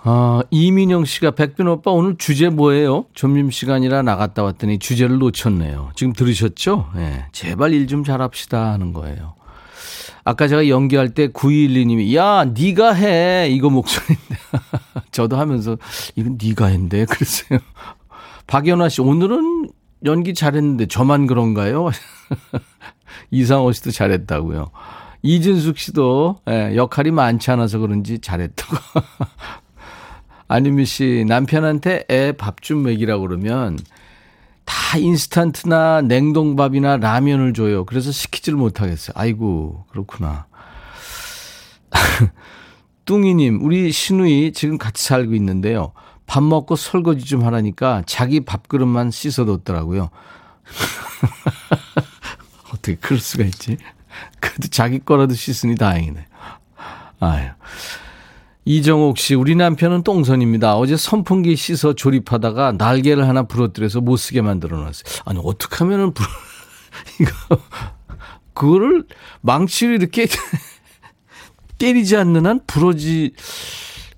아, 0.02 0.42
이민영 0.50 1.04
씨가 1.04 1.32
백빈 1.32 1.68
오빠 1.68 1.90
오늘 1.90 2.16
주제 2.16 2.48
뭐예요? 2.48 3.04
점심시간이라 3.14 4.02
나갔다 4.02 4.42
왔더니 4.42 4.78
주제를 4.78 5.18
놓쳤네요. 5.18 5.90
지금 5.94 6.12
들으셨죠? 6.14 6.90
예. 6.96 6.98
네, 6.98 7.26
제발 7.32 7.72
일 7.74 7.86
좀 7.86 8.02
잘합시다 8.02 8.72
하는 8.72 8.92
거예요. 8.92 9.34
아까 10.24 10.48
제가 10.48 10.68
연기할 10.68 11.10
때 11.10 11.28
912님이 11.28 12.14
야 12.14 12.44
네가 12.44 12.92
해 12.94 13.48
이거 13.50 13.70
목소리인데 13.70 14.36
저도 15.12 15.36
하면서 15.38 15.76
이건 16.16 16.38
네가 16.42 16.66
했는데 16.66 17.04
그랬어요. 17.06 17.58
박연화 18.46 18.88
씨 18.88 19.00
오늘은 19.00 19.70
연기 20.04 20.34
잘했는데 20.34 20.86
저만 20.86 21.26
그런가요? 21.26 21.90
이상호 23.30 23.72
씨도 23.72 23.90
잘했다고요. 23.90 24.70
이진숙 25.22 25.78
씨도 25.78 26.40
예, 26.48 26.74
역할이 26.76 27.10
많지 27.10 27.50
않아서 27.50 27.78
그런지 27.78 28.18
잘했다고. 28.20 28.76
아니미 30.48 30.84
씨 30.84 31.24
남편한테 31.28 32.04
애 32.10 32.32
밥 32.32 32.60
좀 32.62 32.82
먹이라고 32.82 33.22
그러면 33.28 33.78
다 34.70 34.98
인스턴트나 34.98 36.02
냉동밥이나 36.02 36.98
라면을 36.98 37.54
줘요. 37.54 37.84
그래서 37.84 38.12
시키지를 38.12 38.56
못하겠어요. 38.56 39.14
아이고, 39.16 39.84
그렇구나. 39.90 40.46
뚱이님, 43.04 43.64
우리 43.64 43.90
신우이 43.90 44.52
지금 44.52 44.78
같이 44.78 45.04
살고 45.04 45.34
있는데요. 45.34 45.90
밥 46.24 46.44
먹고 46.44 46.76
설거지 46.76 47.24
좀 47.24 47.44
하라니까 47.44 48.04
자기 48.06 48.38
밥그릇만 48.38 49.10
씻어뒀더라고요. 49.10 50.10
어떻게 52.72 52.94
그럴 52.94 53.18
수가 53.18 53.42
있지? 53.42 53.76
그래도 54.38 54.68
자기 54.68 55.00
거라도 55.00 55.34
씻으니 55.34 55.74
다행이네. 55.74 56.26
아유. 57.18 57.48
이정옥 58.70 59.18
씨, 59.18 59.34
우리 59.34 59.56
남편은 59.56 60.04
똥손입니다. 60.04 60.76
어제 60.76 60.96
선풍기 60.96 61.56
씻어 61.56 61.92
조립하다가 61.92 62.72
날개를 62.78 63.26
하나 63.26 63.42
부러뜨려서 63.42 64.00
못 64.00 64.16
쓰게 64.16 64.42
만들어 64.42 64.78
놨어요. 64.78 65.22
아니, 65.24 65.40
어떻게 65.42 65.74
하면은, 65.78 66.14
부러... 66.14 66.28
이거, 67.20 67.58
그거를 68.54 69.06
망치로 69.40 69.94
이렇게 69.94 70.28
때리지 71.78 72.16
않는 72.16 72.46
한 72.46 72.60
부러지, 72.64 73.32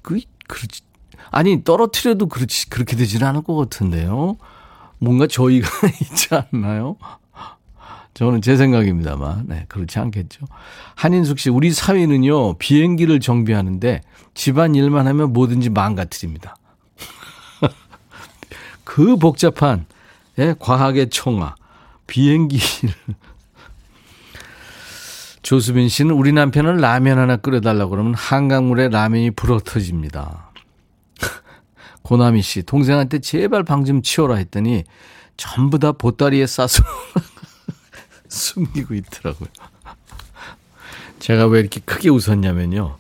그, 0.02 0.20
그렇지. 0.46 0.82
아니, 1.30 1.64
떨어뜨려도 1.64 2.26
그렇지, 2.26 2.68
그렇게 2.68 2.94
되지는 2.94 3.26
않을 3.26 3.42
것 3.44 3.56
같은데요. 3.56 4.36
뭔가 4.98 5.26
저희가 5.26 5.66
있지 6.02 6.28
않나요? 6.30 6.98
저는 8.14 8.42
제 8.42 8.56
생각입니다만, 8.56 9.46
네, 9.48 9.64
그렇지 9.68 9.98
않겠죠. 9.98 10.46
한인숙 10.96 11.38
씨, 11.38 11.48
우리 11.50 11.70
사회는요, 11.70 12.54
비행기를 12.58 13.20
정비하는데 13.20 14.02
집안 14.34 14.74
일만 14.74 15.06
하면 15.06 15.32
뭐든지 15.32 15.70
망가뜨립니다. 15.70 16.56
그 18.84 19.16
복잡한, 19.16 19.86
예, 20.38 20.54
과학의 20.58 21.08
총아, 21.08 21.54
비행기를. 22.06 22.94
조수빈 25.42 25.88
씨는 25.88 26.14
우리 26.14 26.32
남편은 26.32 26.76
라면 26.76 27.18
하나 27.18 27.36
끓여달라고 27.36 27.90
그러면 27.90 28.14
한강물에 28.14 28.90
라면이 28.90 29.32
불어 29.32 29.58
터집니다. 29.58 30.52
고나미 32.02 32.42
씨, 32.42 32.62
동생한테 32.62 33.18
제발 33.20 33.64
방 33.64 33.84
좀 33.84 34.02
치워라 34.02 34.36
했더니 34.36 34.84
전부 35.36 35.78
다 35.78 35.92
보따리에 35.92 36.46
싸서 36.46 36.84
숨기고 38.42 38.94
있더라고요. 38.94 39.48
제가 41.18 41.46
왜 41.46 41.60
이렇게 41.60 41.80
크게 41.80 42.08
웃었냐면요. 42.08 42.96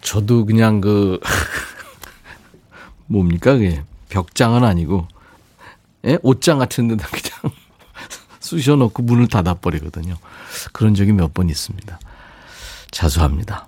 저도 0.00 0.46
그냥 0.46 0.80
그, 0.80 1.18
뭡니까, 3.06 3.54
그게. 3.54 3.82
벽장은 4.08 4.62
아니고, 4.64 5.08
예? 6.04 6.18
옷장 6.22 6.58
같은 6.58 6.86
데다 6.88 7.08
그냥 7.08 7.54
쑤셔놓고 8.40 9.02
문을 9.02 9.26
닫아버리거든요. 9.28 10.16
그런 10.72 10.94
적이 10.94 11.12
몇 11.12 11.32
번 11.34 11.48
있습니다. 11.48 11.98
자수합니다. 12.92 13.66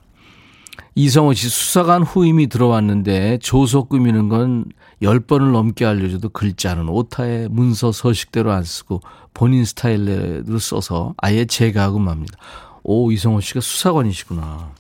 이성호 0.95 1.35
씨 1.35 1.49
수사관 1.49 2.03
후임이 2.05 2.47
들어왔는데 2.47 3.39
조서 3.43 3.83
꾸미는 3.83 4.29
건 4.29 4.67
10번을 5.03 5.53
넘게 5.53 5.85
알려줘도 5.85 6.31
글자는 6.31 6.89
오타에 6.89 7.49
문서 7.49 7.93
서식대로 7.93 8.53
안 8.53 8.65
쓰고 8.65 9.03
본인 9.35 9.65
스타일로 9.65 10.59
써서 10.59 11.15
아예 11.19 11.45
제거하고 11.45 11.99
맙니다. 11.99 12.39
오, 12.83 13.11
이성호 13.13 13.41
씨가 13.41 13.61
수사관이시구나. 13.61 14.73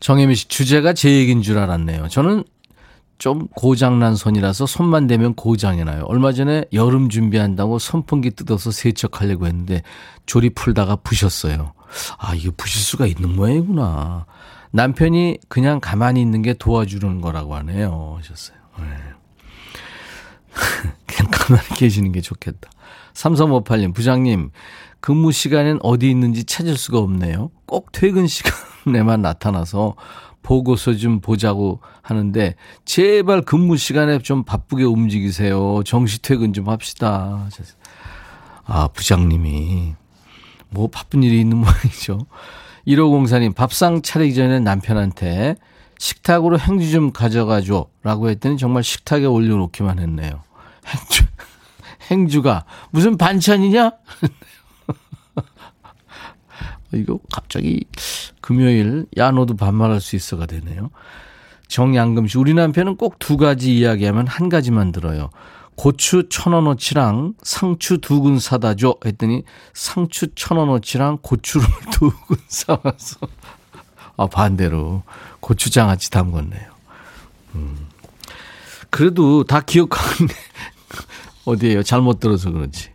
정혜미 0.00 0.34
씨, 0.34 0.48
주제가 0.48 0.92
제 0.92 1.10
얘기인 1.10 1.42
줄 1.42 1.58
알았네요. 1.58 2.08
저는 2.08 2.44
좀 3.18 3.48
고장난 3.48 4.16
손이라서 4.16 4.64
손만 4.64 5.06
대면 5.06 5.34
고장이 5.34 5.84
나요. 5.84 6.04
얼마 6.06 6.32
전에 6.32 6.64
여름 6.72 7.10
준비한다고 7.10 7.78
선풍기 7.78 8.30
뜯어서 8.30 8.70
세척하려고 8.70 9.46
했는데 9.46 9.82
조리 10.24 10.50
풀다가 10.50 10.96
부셨어요. 10.96 11.74
아, 12.18 12.34
이게 12.34 12.50
부실 12.50 12.80
수가 12.80 13.06
있는 13.06 13.36
모양이구나. 13.36 14.24
남편이 14.72 15.38
그냥 15.48 15.80
가만히 15.80 16.20
있는 16.20 16.42
게 16.42 16.54
도와주는 16.54 17.20
거라고 17.20 17.54
하네요. 17.56 18.16
하셨어요. 18.18 18.56
네. 18.78 18.84
그냥 21.06 21.30
가만히 21.30 21.68
계시는 21.76 22.12
게 22.12 22.20
좋겠다. 22.20 22.70
3358님, 23.14 23.94
부장님, 23.94 24.50
근무 25.00 25.32
시간엔 25.32 25.80
어디 25.82 26.10
있는지 26.10 26.44
찾을 26.44 26.76
수가 26.76 26.98
없네요. 26.98 27.50
꼭 27.66 27.90
퇴근 27.92 28.26
시간에만 28.26 29.22
나타나서 29.22 29.96
보고서 30.42 30.94
좀 30.94 31.20
보자고 31.20 31.80
하는데, 32.02 32.54
제발 32.84 33.42
근무 33.42 33.76
시간에 33.76 34.18
좀 34.18 34.44
바쁘게 34.44 34.84
움직이세요. 34.84 35.82
정시 35.84 36.22
퇴근 36.22 36.52
좀 36.52 36.68
합시다. 36.68 37.48
아, 38.64 38.88
부장님이. 38.88 39.94
뭐 40.70 40.88
바쁜 40.88 41.22
일이 41.22 41.40
있는 41.40 41.58
모양이죠. 41.58 42.26
1504님, 42.86 43.54
밥상 43.54 44.02
차리기 44.02 44.34
전에 44.34 44.60
남편한테 44.60 45.56
식탁으로 45.98 46.58
행주 46.58 46.90
좀 46.90 47.12
가져가 47.12 47.60
줘. 47.60 47.86
라고 48.02 48.30
했더니 48.30 48.56
정말 48.56 48.82
식탁에 48.82 49.26
올려놓기만 49.26 49.98
했네요. 49.98 50.42
행주, 50.86 51.24
행주가 52.10 52.64
무슨 52.90 53.18
반찬이냐? 53.18 53.92
이거 56.92 57.18
갑자기 57.32 57.84
금요일, 58.40 59.06
야, 59.16 59.30
너도 59.30 59.54
반말할 59.56 60.00
수 60.00 60.16
있어가 60.16 60.46
되네요. 60.46 60.90
정양금 61.68 62.26
씨, 62.26 62.36
우리 62.38 62.52
남편은 62.54 62.96
꼭 62.96 63.18
두 63.20 63.36
가지 63.36 63.76
이야기하면 63.78 64.26
한 64.26 64.48
가지만 64.48 64.90
들어요. 64.90 65.30
고추 65.76 66.28
천 66.28 66.52
원어치랑 66.52 67.34
상추 67.42 67.98
두 67.98 68.20
근 68.22 68.38
사다 68.38 68.74
줘 68.74 68.96
했더니 69.04 69.44
상추 69.72 70.28
천 70.34 70.58
원어치랑 70.58 71.18
고추를 71.22 71.66
두 71.92 72.10
근 72.28 72.36
사와서 72.48 73.16
아 74.16 74.26
반대로 74.26 75.02
고추장아찌 75.40 76.10
담궜네요. 76.10 76.66
음. 77.54 77.88
그래도 78.90 79.44
다 79.44 79.60
기억하는데 79.60 80.34
어디에요? 81.46 81.82
잘못 81.82 82.20
들어서 82.20 82.50
그런지. 82.50 82.90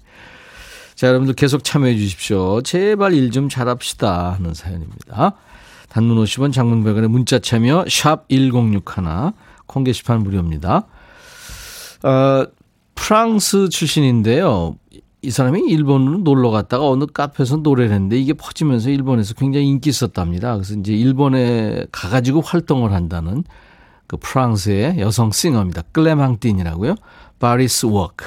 자, 0.96 1.08
여러분들 1.08 1.34
계속 1.36 1.64
참여해 1.64 1.96
주십시오. 1.98 2.62
제발 2.62 3.14
일 3.14 3.32
좀 3.32 3.50
잘합시다 3.50 4.34
하는 4.34 4.54
사연입니다. 4.54 5.34
단문 5.90 6.24
50원 6.24 6.54
장문 6.54 6.84
100원의 6.84 7.08
문자 7.08 7.40
참여 7.40 7.86
샵 7.90 8.28
1061, 8.30 8.84
콩 9.66 9.84
게시판 9.84 10.20
무료입니다. 10.22 10.86
어, 12.04 12.46
프랑스 12.96 13.70
출신인데요. 13.70 14.76
이 15.22 15.32
사람이 15.32 15.62
일본으로 15.62 16.20
놀러 16.20 16.52
갔다가 16.52 16.88
어느 16.88 17.06
카페에서 17.06 17.58
노래를 17.58 17.92
했는데 17.92 18.18
이게 18.18 18.34
퍼지면서 18.34 18.90
일본에서 18.90 19.34
굉장히 19.34 19.68
인기 19.68 19.90
있었답니다. 19.90 20.54
그래서 20.54 20.76
이제 20.76 20.94
일본에 20.94 21.86
가가지고 21.92 22.42
활동을 22.42 22.94
한다는 22.94 23.44
그 24.08 24.18
프랑스의 24.18 25.00
여성 25.00 25.32
singer입니다. 25.32 25.84
클레망틴이라고요. 25.92 26.96
Paris 27.40 27.88
Walk. 27.88 28.26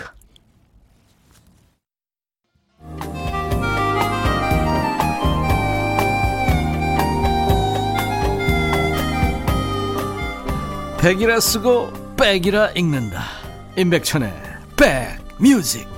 백이라 11.01 11.39
쓰고 11.39 11.93
백이라 12.17 12.73
읽는다. 12.73 13.23
임백천의 13.77 14.48
백뮤직. 14.79 15.89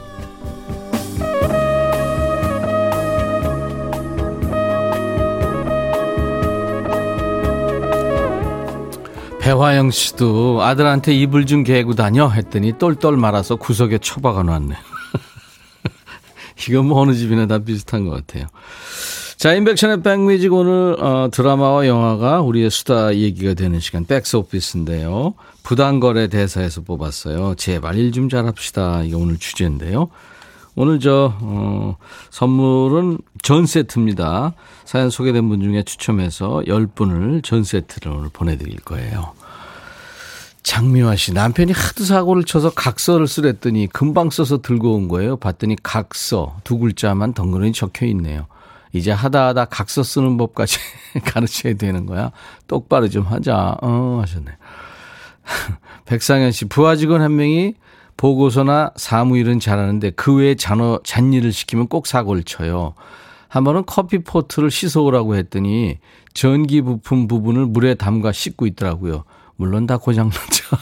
배화영 9.40 9.90
씨도 9.90 10.62
아들한테 10.62 11.12
이불 11.14 11.44
좀 11.44 11.64
개고 11.64 11.94
다녀 11.94 12.28
했더니 12.28 12.78
똘똘 12.78 13.16
말아서 13.16 13.56
구석에 13.56 13.98
처박아 13.98 14.44
놨네. 14.44 14.76
이건 16.68 16.86
뭐 16.86 17.00
어느 17.00 17.14
집이나 17.14 17.46
다 17.46 17.58
비슷한 17.58 18.04
것 18.04 18.10
같아요. 18.10 18.46
자, 19.40 19.54
인백션의 19.54 20.02
백뮤직 20.02 20.52
오늘 20.52 21.02
어, 21.02 21.30
드라마와 21.32 21.86
영화가 21.86 22.42
우리의 22.42 22.68
수다 22.68 23.14
얘기가 23.16 23.54
되는 23.54 23.80
시간 23.80 24.04
백스오피스인데요. 24.04 25.32
부당거래 25.62 26.28
대사에서 26.28 26.82
뽑았어요. 26.82 27.54
제발 27.54 27.96
일 27.96 28.12
좀 28.12 28.28
잘합시다. 28.28 29.02
이게 29.04 29.14
오늘 29.14 29.38
주제인데요. 29.38 30.10
오늘 30.76 31.00
저 31.00 31.32
어, 31.40 31.96
선물은 32.28 33.16
전 33.42 33.64
세트입니다. 33.64 34.52
사연 34.84 35.08
소개된 35.08 35.48
분 35.48 35.62
중에 35.62 35.84
추첨해서 35.84 36.62
10분을 36.66 37.42
전 37.42 37.64
세트를 37.64 38.12
오늘 38.12 38.28
보내드릴 38.30 38.80
거예요. 38.80 39.32
장미화 40.64 41.16
씨 41.16 41.32
남편이 41.32 41.72
하도 41.72 42.04
사고를 42.04 42.44
쳐서 42.44 42.68
각서를 42.68 43.26
쓰랬더니 43.26 43.86
금방 43.86 44.28
써서 44.28 44.60
들고 44.60 44.96
온 44.96 45.08
거예요. 45.08 45.38
봤더니 45.38 45.76
각서 45.82 46.58
두 46.62 46.76
글자만 46.76 47.32
덩그러니 47.32 47.72
적혀 47.72 48.04
있네요. 48.04 48.46
이제 48.92 49.10
하다 49.10 49.48
하다 49.48 49.64
각서 49.66 50.02
쓰는 50.02 50.36
법까지 50.36 50.78
가르쳐야 51.24 51.74
되는 51.74 52.06
거야. 52.06 52.32
똑바로 52.66 53.08
좀 53.08 53.24
하자. 53.24 53.76
어, 53.82 54.18
하셨네. 54.22 54.50
백상현 56.06 56.52
씨, 56.52 56.64
부하 56.66 56.96
직원 56.96 57.22
한 57.22 57.36
명이 57.36 57.74
보고서나 58.16 58.92
사무일은 58.96 59.60
잘하는데 59.60 60.10
그 60.10 60.34
외에 60.34 60.54
잔어, 60.54 61.00
잔일을 61.04 61.52
시키면 61.52 61.88
꼭 61.88 62.06
사고를 62.06 62.42
쳐요. 62.44 62.94
한 63.48 63.64
번은 63.64 63.84
커피 63.86 64.18
포트를 64.18 64.70
씻어오라고 64.70 65.36
했더니 65.36 65.98
전기 66.34 66.82
부품 66.82 67.26
부분을 67.26 67.66
물에 67.66 67.94
담가 67.94 68.30
씻고 68.30 68.66
있더라고요. 68.66 69.24
물론 69.56 69.86
다 69.86 69.96
고장났죠. 69.96 70.76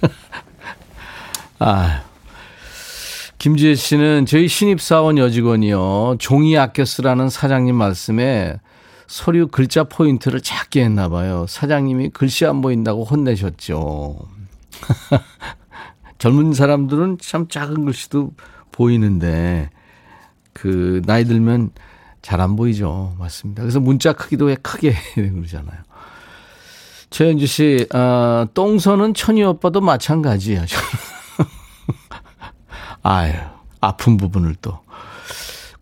아, 1.60 2.02
김지혜 3.38 3.74
씨는 3.76 4.26
저희 4.26 4.48
신입사원 4.48 5.16
여직원이요. 5.18 6.16
종이 6.18 6.58
아껴 6.58 6.84
쓰라는 6.84 7.28
사장님 7.30 7.74
말씀에 7.74 8.58
서류 9.06 9.46
글자 9.46 9.84
포인트를 9.84 10.40
작게 10.40 10.82
했나 10.84 11.08
봐요. 11.08 11.46
사장님이 11.48 12.10
글씨 12.10 12.44
안 12.46 12.60
보인다고 12.60 13.04
혼내셨죠. 13.04 14.18
젊은 16.18 16.52
사람들은 16.52 17.18
참 17.20 17.46
작은 17.48 17.84
글씨도 17.84 18.32
보이는데 18.72 19.70
그 20.52 21.00
나이 21.06 21.24
들면 21.24 21.70
잘 22.22 22.40
안 22.40 22.56
보이죠. 22.56 23.14
맞습니다. 23.18 23.62
그래서 23.62 23.78
문자 23.78 24.12
크기도 24.12 24.46
왜 24.46 24.56
크게 24.56 24.94
그러잖아요. 25.14 25.78
최현주 27.10 27.46
씨, 27.46 27.86
아, 27.92 28.46
똥서는 28.52 29.14
천희 29.14 29.42
오빠도 29.44 29.80
마찬가지야. 29.80 30.66
아유, 33.02 33.32
아픈 33.80 34.16
부분을 34.16 34.56
또. 34.60 34.80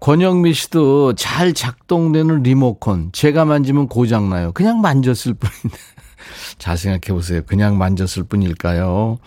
권영미 0.01 0.53
씨도 0.53 1.15
잘 1.15 1.53
작동되는 1.53 2.43
리모컨. 2.43 3.11
제가 3.13 3.45
만지면 3.45 3.89
고장나요. 3.89 4.53
그냥 4.53 4.81
만졌을 4.81 5.35
뿐인데. 5.35 5.79
잘 6.59 6.77
생각해 6.77 7.15
보세요. 7.15 7.43
그냥 7.47 7.79
만졌을 7.79 8.25
뿐일까요? 8.25 9.19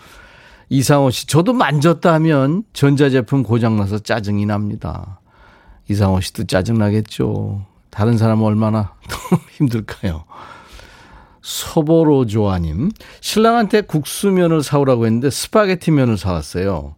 이상호 0.68 1.10
씨, 1.10 1.26
저도 1.26 1.52
만졌다 1.52 2.12
하면 2.14 2.62
전자제품 2.72 3.42
고장나서 3.42 3.98
짜증이 3.98 4.46
납니다. 4.46 5.20
이상호 5.88 6.20
씨도 6.20 6.44
짜증나겠죠. 6.44 7.66
다른 7.90 8.16
사람은 8.16 8.44
얼마나 8.44 8.94
더 9.08 9.36
힘들까요? 9.58 10.24
소보로 11.42 12.26
조아님, 12.26 12.90
신랑한테 13.20 13.80
국수면을 13.82 14.62
사오라고 14.62 15.06
했는데 15.06 15.30
스파게티 15.30 15.90
면을 15.90 16.16
사왔어요. 16.16 16.94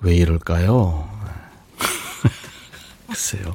왜 0.00 0.14
이럴까요? 0.14 1.08
글쎄요. 3.08 3.54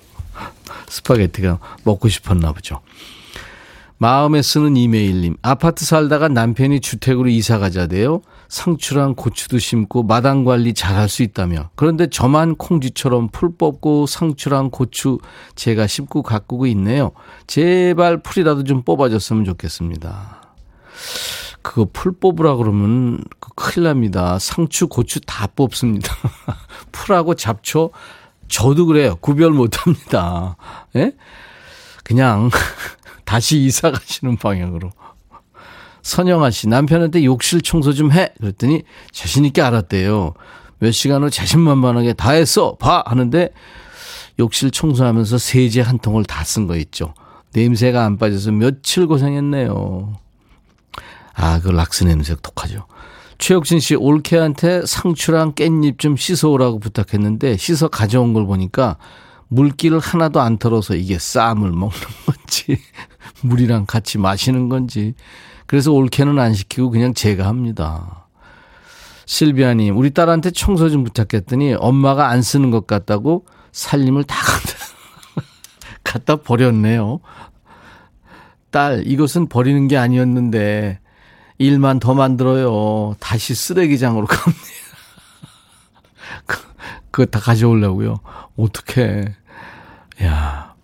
스파게티가 0.88 1.60
먹고 1.84 2.10
싶었나 2.10 2.52
보죠. 2.54 2.82
마음에 4.00 4.44
쓰는 4.44 4.78
이메일님. 4.78 5.38
아파트 5.42 5.84
살다가 5.84 6.28
남편이 6.28 6.82
주택으로 6.82 7.30
이사 7.30 7.58
가자대요. 7.58 8.22
상추랑 8.48 9.16
고추도 9.16 9.58
심고 9.58 10.04
마당 10.04 10.46
관리 10.46 10.74
잘할 10.76 11.10
수 11.10 11.24
있다며. 11.24 11.72
그런데 11.76 12.08
저만 12.08 12.56
콩쥐처럼 12.56 13.30
풀 13.30 13.56
뽑고 13.58 14.06
상추랑 14.06 14.70
고추 14.70 15.18
제가 15.56 15.88
심고 15.88 16.22
가꾸고 16.22 16.68
있네요. 16.68 17.12
제발 17.48 18.22
풀이라도 18.22 18.64
좀 18.66 18.84
뽑아줬으면 18.84 19.46
좋겠습니다. 19.46 20.42
그거 21.68 21.86
풀 21.92 22.14
뽑으라 22.14 22.56
그러면 22.56 23.22
큰일 23.58 23.84
납니다. 23.88 24.40
상추, 24.40 24.88
고추 24.88 25.20
다 25.20 25.48
뽑습니다. 25.48 26.16
풀하고 26.94 27.36
잡초 27.36 27.92
저도 28.48 28.86
그래요. 28.86 29.18
구별 29.20 29.52
못 29.52 29.86
합니다. 29.86 30.56
예? 30.96 31.12
그냥 32.06 32.50
다시 33.26 33.58
이사 33.58 33.92
가시는 33.92 34.38
방향으로. 34.38 34.92
선영아 36.04 36.52
씨, 36.52 36.70
남편한테 36.70 37.26
욕실 37.26 37.60
청소 37.62 37.92
좀 37.92 38.14
해. 38.14 38.30
그랬더니 38.40 38.84
자신있게 39.12 39.62
알았대요. 39.62 40.36
몇 40.80 40.92
시간 40.92 41.22
후 41.24 41.30
자신만만하게 41.30 42.14
다 42.14 42.32
했어. 42.32 42.76
봐! 42.78 43.04
하는데 43.06 43.50
욕실 44.40 44.72
청소하면서 44.72 45.38
세제 45.38 45.82
한 45.82 46.00
통을 46.00 46.24
다 46.24 46.46
쓴 46.46 46.66
거 46.66 46.78
있죠. 46.78 47.14
냄새가 47.54 48.06
안 48.06 48.18
빠져서 48.18 48.54
며칠 48.54 49.06
고생했네요. 49.06 50.14
아, 51.38 51.60
그 51.60 51.70
락스 51.70 52.04
냄새 52.04 52.36
독하죠. 52.42 52.88
최혁진 53.38 53.80
씨, 53.80 53.96
올케한테 53.96 54.86
상추랑 54.86 55.54
깻잎 55.54 56.00
좀 56.00 56.18
씻어오라고 56.18 56.80
부탁했는데 56.80 57.58
씻어 57.58 57.88
가져온 57.88 58.34
걸 58.34 58.48
보니까 58.48 58.98
물기를 59.48 60.00
하나도 60.00 60.42
안 60.42 60.58
털어서 60.58 60.96
이게 60.96 61.20
쌈을 61.20 61.72
먹는 61.72 61.92
건지 62.26 62.80
물이랑 63.44 63.86
같이 63.86 64.18
마시는 64.18 64.68
건지 64.68 65.14
그래서 65.68 65.92
올케는 65.92 66.40
안 66.40 66.56
시키고 66.56 66.90
그냥 66.90 67.14
제가 67.14 67.46
합니다. 67.46 68.28
실비아님, 69.28 69.96
우리 69.96 70.10
딸한테 70.12 70.52
청소 70.52 70.90
좀 70.90 71.04
부탁했더니 71.04 71.76
엄마가 71.76 72.30
안 72.30 72.42
쓰는 72.42 72.72
것 72.72 72.88
같다고 72.88 73.46
살림을 73.74 74.24
다 74.24 74.36
갖다 76.04 76.38
버렸네요. 76.42 77.20
딸, 78.72 79.04
이것은 79.06 79.50
버리는 79.50 79.88
게 79.88 79.98
아니었는데 79.98 81.00
일만 81.58 82.00
더 82.00 82.14
만들어요. 82.14 83.16
다시 83.20 83.56
쓰레기장으로 83.56 84.28
갑니다. 84.28 84.62
그거 87.12 87.26
다 87.26 87.40
가져오려고요. 87.40 88.20
어떡해. 88.58 89.36
야. 90.24 90.76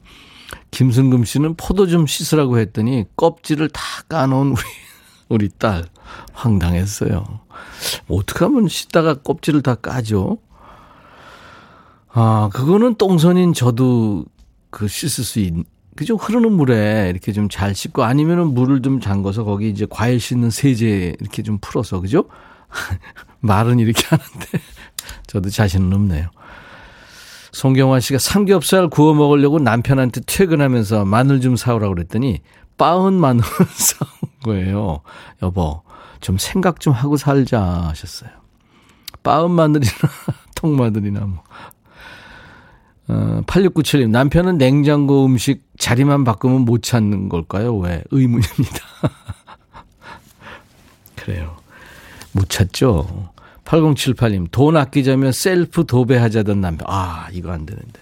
김승금 0.72 1.24
씨는 1.24 1.56
포도 1.56 1.86
좀 1.86 2.08
씻으라고 2.08 2.58
했더니 2.58 3.06
껍질을 3.16 3.70
다 3.70 3.82
까놓은 4.10 4.52
우리, 4.52 4.62
우리 5.30 5.50
딸. 5.50 5.86
황당했어요. 6.34 7.24
어떻게 8.08 8.46
하면 8.46 8.68
씻다가 8.68 9.16
껍질을 9.16 9.62
다 9.62 9.76
까죠? 9.76 10.40
아, 12.12 12.50
그거는 12.54 12.96
똥선인 12.96 13.54
저도 13.54 14.26
그 14.70 14.88
씻을 14.88 15.24
수 15.24 15.40
있, 15.40 15.54
그죠? 15.96 16.16
흐르는 16.16 16.52
물에 16.54 17.10
이렇게 17.10 17.32
좀 17.32 17.48
잘 17.50 17.76
씻고 17.76 18.04
아니면은 18.04 18.54
물을 18.54 18.82
좀 18.82 19.00
잠궈서 19.00 19.44
거기 19.44 19.70
이제 19.70 19.86
과일 19.90 20.20
씻는 20.20 20.50
세제 20.50 21.16
이렇게 21.20 21.44
좀 21.44 21.58
풀어서, 21.62 22.00
그죠? 22.02 22.26
말은 23.42 23.80
이렇게 23.80 24.04
하는데 24.08 24.48
저도 25.28 25.50
자신은 25.50 25.94
없네요. 25.94 26.30
송경화 27.52 28.00
씨가 28.00 28.18
삼겹살 28.18 28.88
구워 28.88 29.14
먹으려고 29.14 29.60
남편한테 29.60 30.22
퇴근하면서 30.26 31.06
마늘 31.06 31.40
좀 31.42 31.56
사오라고 31.56 31.94
그랬더니 31.94 32.42
빠은 32.78 33.14
마늘을 33.14 33.48
사온 33.76 34.10
거예요. 34.44 35.02
여보, 35.44 35.84
좀 36.20 36.38
생각 36.40 36.80
좀 36.80 36.94
하고 36.94 37.16
살자 37.18 37.62
하셨어요. 37.62 38.32
빠은 39.22 39.52
마늘이나 39.52 39.92
통마늘이나 40.56 41.20
뭐. 41.22 41.44
어, 43.14 43.42
8697님, 43.46 44.10
남편은 44.10 44.58
냉장고 44.58 45.26
음식 45.26 45.64
자리만 45.78 46.24
바꾸면 46.24 46.62
못 46.62 46.82
찾는 46.82 47.30
걸까요? 47.30 47.78
왜? 47.78 48.04
의문입니다. 48.12 48.80
그래요. 51.16 51.56
못 52.32 52.50
찾죠? 52.50 53.30
8078님, 53.66 54.48
돈 54.52 54.76
아끼자면 54.78 55.32
셀프 55.32 55.86
도배하자던 55.86 56.60
남편. 56.60 56.88
아, 56.90 57.28
이거 57.32 57.52
안 57.52 57.66
되는데. 57.66 58.00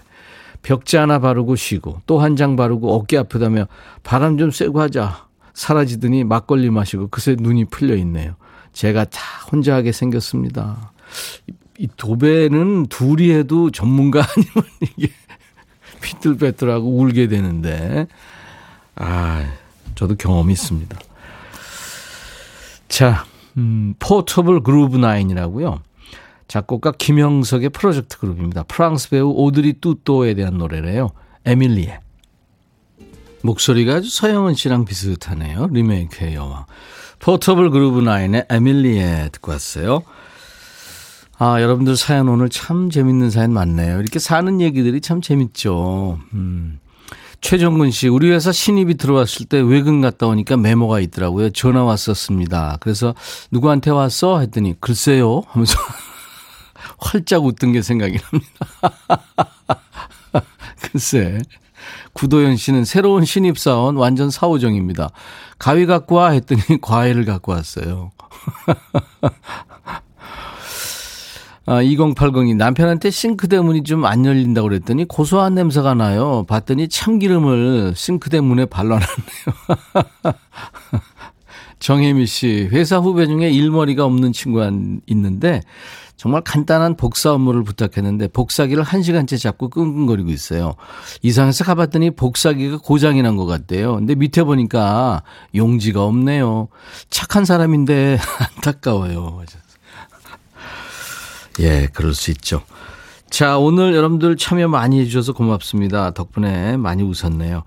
벽지 0.62 0.96
하나 0.96 1.18
바르고 1.18 1.56
쉬고, 1.56 2.00
또 2.06 2.20
한 2.20 2.36
장 2.36 2.56
바르고 2.56 2.94
어깨 2.94 3.18
아프다며 3.18 3.66
바람 4.02 4.38
좀 4.38 4.50
쐬고 4.50 4.80
하자. 4.80 5.26
사라지더니 5.54 6.24
막걸리 6.24 6.70
마시고 6.70 7.08
그새 7.08 7.36
눈이 7.38 7.66
풀려 7.66 7.94
있네요. 7.96 8.36
제가 8.72 9.04
다 9.04 9.20
혼자 9.50 9.74
하게 9.74 9.92
생겼습니다. 9.92 10.92
이 11.78 11.88
도배는 11.96 12.86
둘이 12.86 13.30
해도 13.30 13.70
전문가 13.70 14.20
아니면 14.36 14.70
이게 14.80 15.12
삐뚤빼뚤하고 16.00 16.96
울게 16.98 17.28
되는데, 17.28 18.06
아, 18.96 19.52
저도 19.94 20.16
경험이 20.16 20.52
있습니다. 20.52 20.98
자, 22.88 23.24
음, 23.56 23.94
포터블 23.98 24.62
그루브 24.62 24.96
나인이라고요. 24.96 25.80
작곡가 26.48 26.92
김영석의 26.92 27.70
프로젝트 27.70 28.18
그룹입니다. 28.18 28.64
프랑스 28.64 29.08
배우 29.08 29.30
오드리 29.30 29.74
뚜또에 29.74 30.34
대한 30.34 30.58
노래래요. 30.58 31.12
에밀리에. 31.46 32.00
목소리가 33.42 33.94
아주 33.94 34.10
서영은 34.10 34.54
씨랑 34.54 34.84
비슷하네요. 34.84 35.68
리메이크의 35.68 36.34
여왕. 36.34 36.66
포터블 37.20 37.70
그루브 37.70 38.00
나인의 38.00 38.46
에밀리에 38.50 39.30
듣고 39.32 39.52
왔어요. 39.52 40.02
아, 41.44 41.60
여러분들 41.60 41.96
사연 41.96 42.28
오늘 42.28 42.48
참 42.48 42.88
재밌는 42.88 43.30
사연 43.30 43.52
많네요. 43.52 43.98
이렇게 43.98 44.20
사는 44.20 44.60
얘기들이 44.60 45.00
참 45.00 45.20
재밌죠. 45.20 46.20
음. 46.34 46.78
최정근 47.40 47.90
씨, 47.90 48.06
우리 48.06 48.30
회사 48.30 48.52
신입이 48.52 48.94
들어왔을 48.94 49.46
때 49.46 49.58
외근 49.58 50.00
갔다 50.00 50.28
오니까 50.28 50.56
메모가 50.56 51.00
있더라고요. 51.00 51.50
전화 51.50 51.82
왔었습니다. 51.82 52.76
그래서 52.78 53.16
누구한테 53.50 53.90
왔어? 53.90 54.38
했더니 54.38 54.76
글쎄요 54.80 55.42
하면서 55.48 55.76
활짝 56.98 57.44
웃던 57.44 57.72
게 57.72 57.82
생각이 57.82 58.18
납니다. 58.18 58.92
글쎄. 60.80 61.40
구도현 62.12 62.56
씨는 62.56 62.84
새로운 62.84 63.24
신입사원 63.24 63.96
완전 63.96 64.30
사오정입니다. 64.30 65.10
가위 65.58 65.86
갖고 65.86 66.14
와 66.14 66.30
했더니 66.30 66.62
과일을 66.80 67.24
갖고 67.24 67.50
왔어요. 67.50 68.12
아, 71.64 71.80
2080이 71.80 72.56
남편한테 72.56 73.10
싱크대 73.10 73.60
문이 73.60 73.84
좀 73.84 74.04
안 74.04 74.24
열린다고 74.26 74.68
그랬더니 74.68 75.04
고소한 75.06 75.54
냄새가 75.54 75.94
나요. 75.94 76.44
봤더니 76.48 76.88
참기름을 76.88 77.92
싱크대 77.94 78.40
문에 78.40 78.66
발라놨네요. 78.66 79.06
정혜미 81.78 82.26
씨, 82.26 82.68
회사 82.72 82.98
후배 82.98 83.26
중에 83.26 83.50
일머리가 83.50 84.04
없는 84.04 84.32
친구가 84.32 84.70
있는데 85.06 85.62
정말 86.16 86.42
간단한 86.42 86.96
복사 86.96 87.32
업무를 87.32 87.64
부탁했는데 87.64 88.28
복사기를 88.28 88.84
한 88.84 89.02
시간째 89.02 89.36
잡고 89.36 89.68
끙끙거리고 89.70 90.30
있어요. 90.30 90.74
이상해서 91.22 91.64
가봤더니 91.64 92.12
복사기가 92.12 92.78
고장이 92.78 93.22
난 93.22 93.36
것 93.36 93.46
같대요. 93.46 93.96
근데 93.96 94.14
밑에 94.14 94.44
보니까 94.44 95.22
용지가 95.56 96.04
없네요. 96.04 96.68
착한 97.10 97.44
사람인데 97.44 98.18
안타까워요. 98.56 99.42
예, 101.60 101.88
그럴 101.92 102.14
수 102.14 102.30
있죠. 102.30 102.62
자, 103.30 103.56
오늘 103.58 103.94
여러분들 103.94 104.36
참여 104.36 104.68
많이 104.68 105.00
해주셔서 105.00 105.32
고맙습니다. 105.32 106.12
덕분에 106.12 106.76
많이 106.76 107.02
웃었네요. 107.02 107.64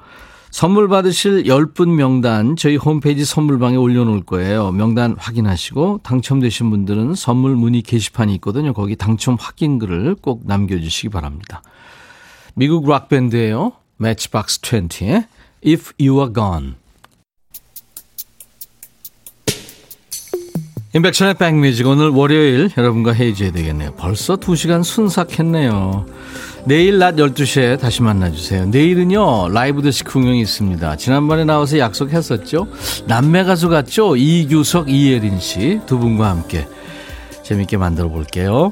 선물 0.52 0.88
받으실 0.88 1.44
10분 1.44 1.96
명단 1.96 2.56
저희 2.56 2.78
홈페이지 2.78 3.26
선물방에 3.26 3.76
올려놓을 3.76 4.22
거예요. 4.22 4.72
명단 4.72 5.16
확인하시고 5.18 6.00
당첨되신 6.04 6.70
분들은 6.70 7.16
선물 7.16 7.56
문의 7.56 7.82
게시판이 7.82 8.34
있거든요. 8.36 8.72
거기 8.72 8.96
당첨 8.96 9.36
확인글을 9.38 10.16
꼭 10.22 10.44
남겨주시기 10.46 11.10
바랍니다. 11.10 11.62
미국 12.54 12.88
락밴드예요. 12.88 13.74
매치박스 13.98 14.62
20의 14.62 15.26
If 15.66 15.92
You 16.00 16.20
Are 16.22 16.34
Gone. 16.34 16.76
인백션의 20.96 21.34
백뮤직 21.34 21.86
오늘 21.88 22.08
월요일 22.08 22.70
여러분과 22.78 23.12
헤이즈해야 23.12 23.52
되겠네요. 23.52 23.92
벌써 23.98 24.38
2시간 24.38 24.82
순삭했네요. 24.82 26.06
내일 26.64 27.00
낮 27.00 27.16
12시에 27.18 27.78
다시 27.78 28.02
만나주세요. 28.02 28.68
내일은요 28.68 29.50
라이브 29.50 29.82
데스크 29.82 30.18
흥영이 30.18 30.40
있습니다. 30.40 30.96
지난번에 30.96 31.44
나와서 31.44 31.78
약속했었죠. 31.80 32.68
남매 33.08 33.44
가수 33.44 33.68
같죠? 33.68 34.16
이규석, 34.16 34.90
이예린 34.90 35.42
씨 35.42 35.82
두 35.86 36.00
분과 36.00 36.30
함께 36.30 36.66
재밌게 37.44 37.76
만들어 37.76 38.08
볼게요. 38.08 38.72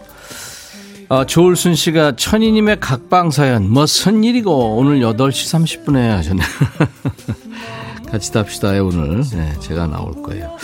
어, 1.09 1.26
조울순 1.26 1.76
씨가 1.76 2.13
천희님의 2.15 2.80
각방 2.80 3.32
사연 3.32 3.69
무슨 3.69 4.24
일이고 4.24 4.78
오늘 4.78 5.01
8시 5.01 5.84
30분에 5.86 6.07
하셨네. 6.07 6.41
같이 8.09 8.32
답시다에 8.32 8.80
오늘 8.80 9.24
네, 9.34 9.53
제가 9.59 9.88
나올 9.88 10.24
거예요. 10.24 10.55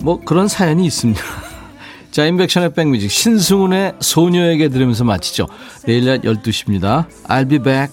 뭐 0.00 0.20
그런 0.20 0.48
사연이 0.48 0.86
있습니다. 0.86 1.20
자, 2.10 2.24
인백션의 2.24 2.72
백뮤직 2.72 3.10
신승훈의 3.10 3.94
소녀에게 4.00 4.68
들으면서 4.68 5.04
마치죠. 5.04 5.46
내일 5.84 6.06
낮 6.06 6.22
12시입니다. 6.22 7.06
I'll 7.28 7.48
be 7.48 7.58
back. 7.58 7.92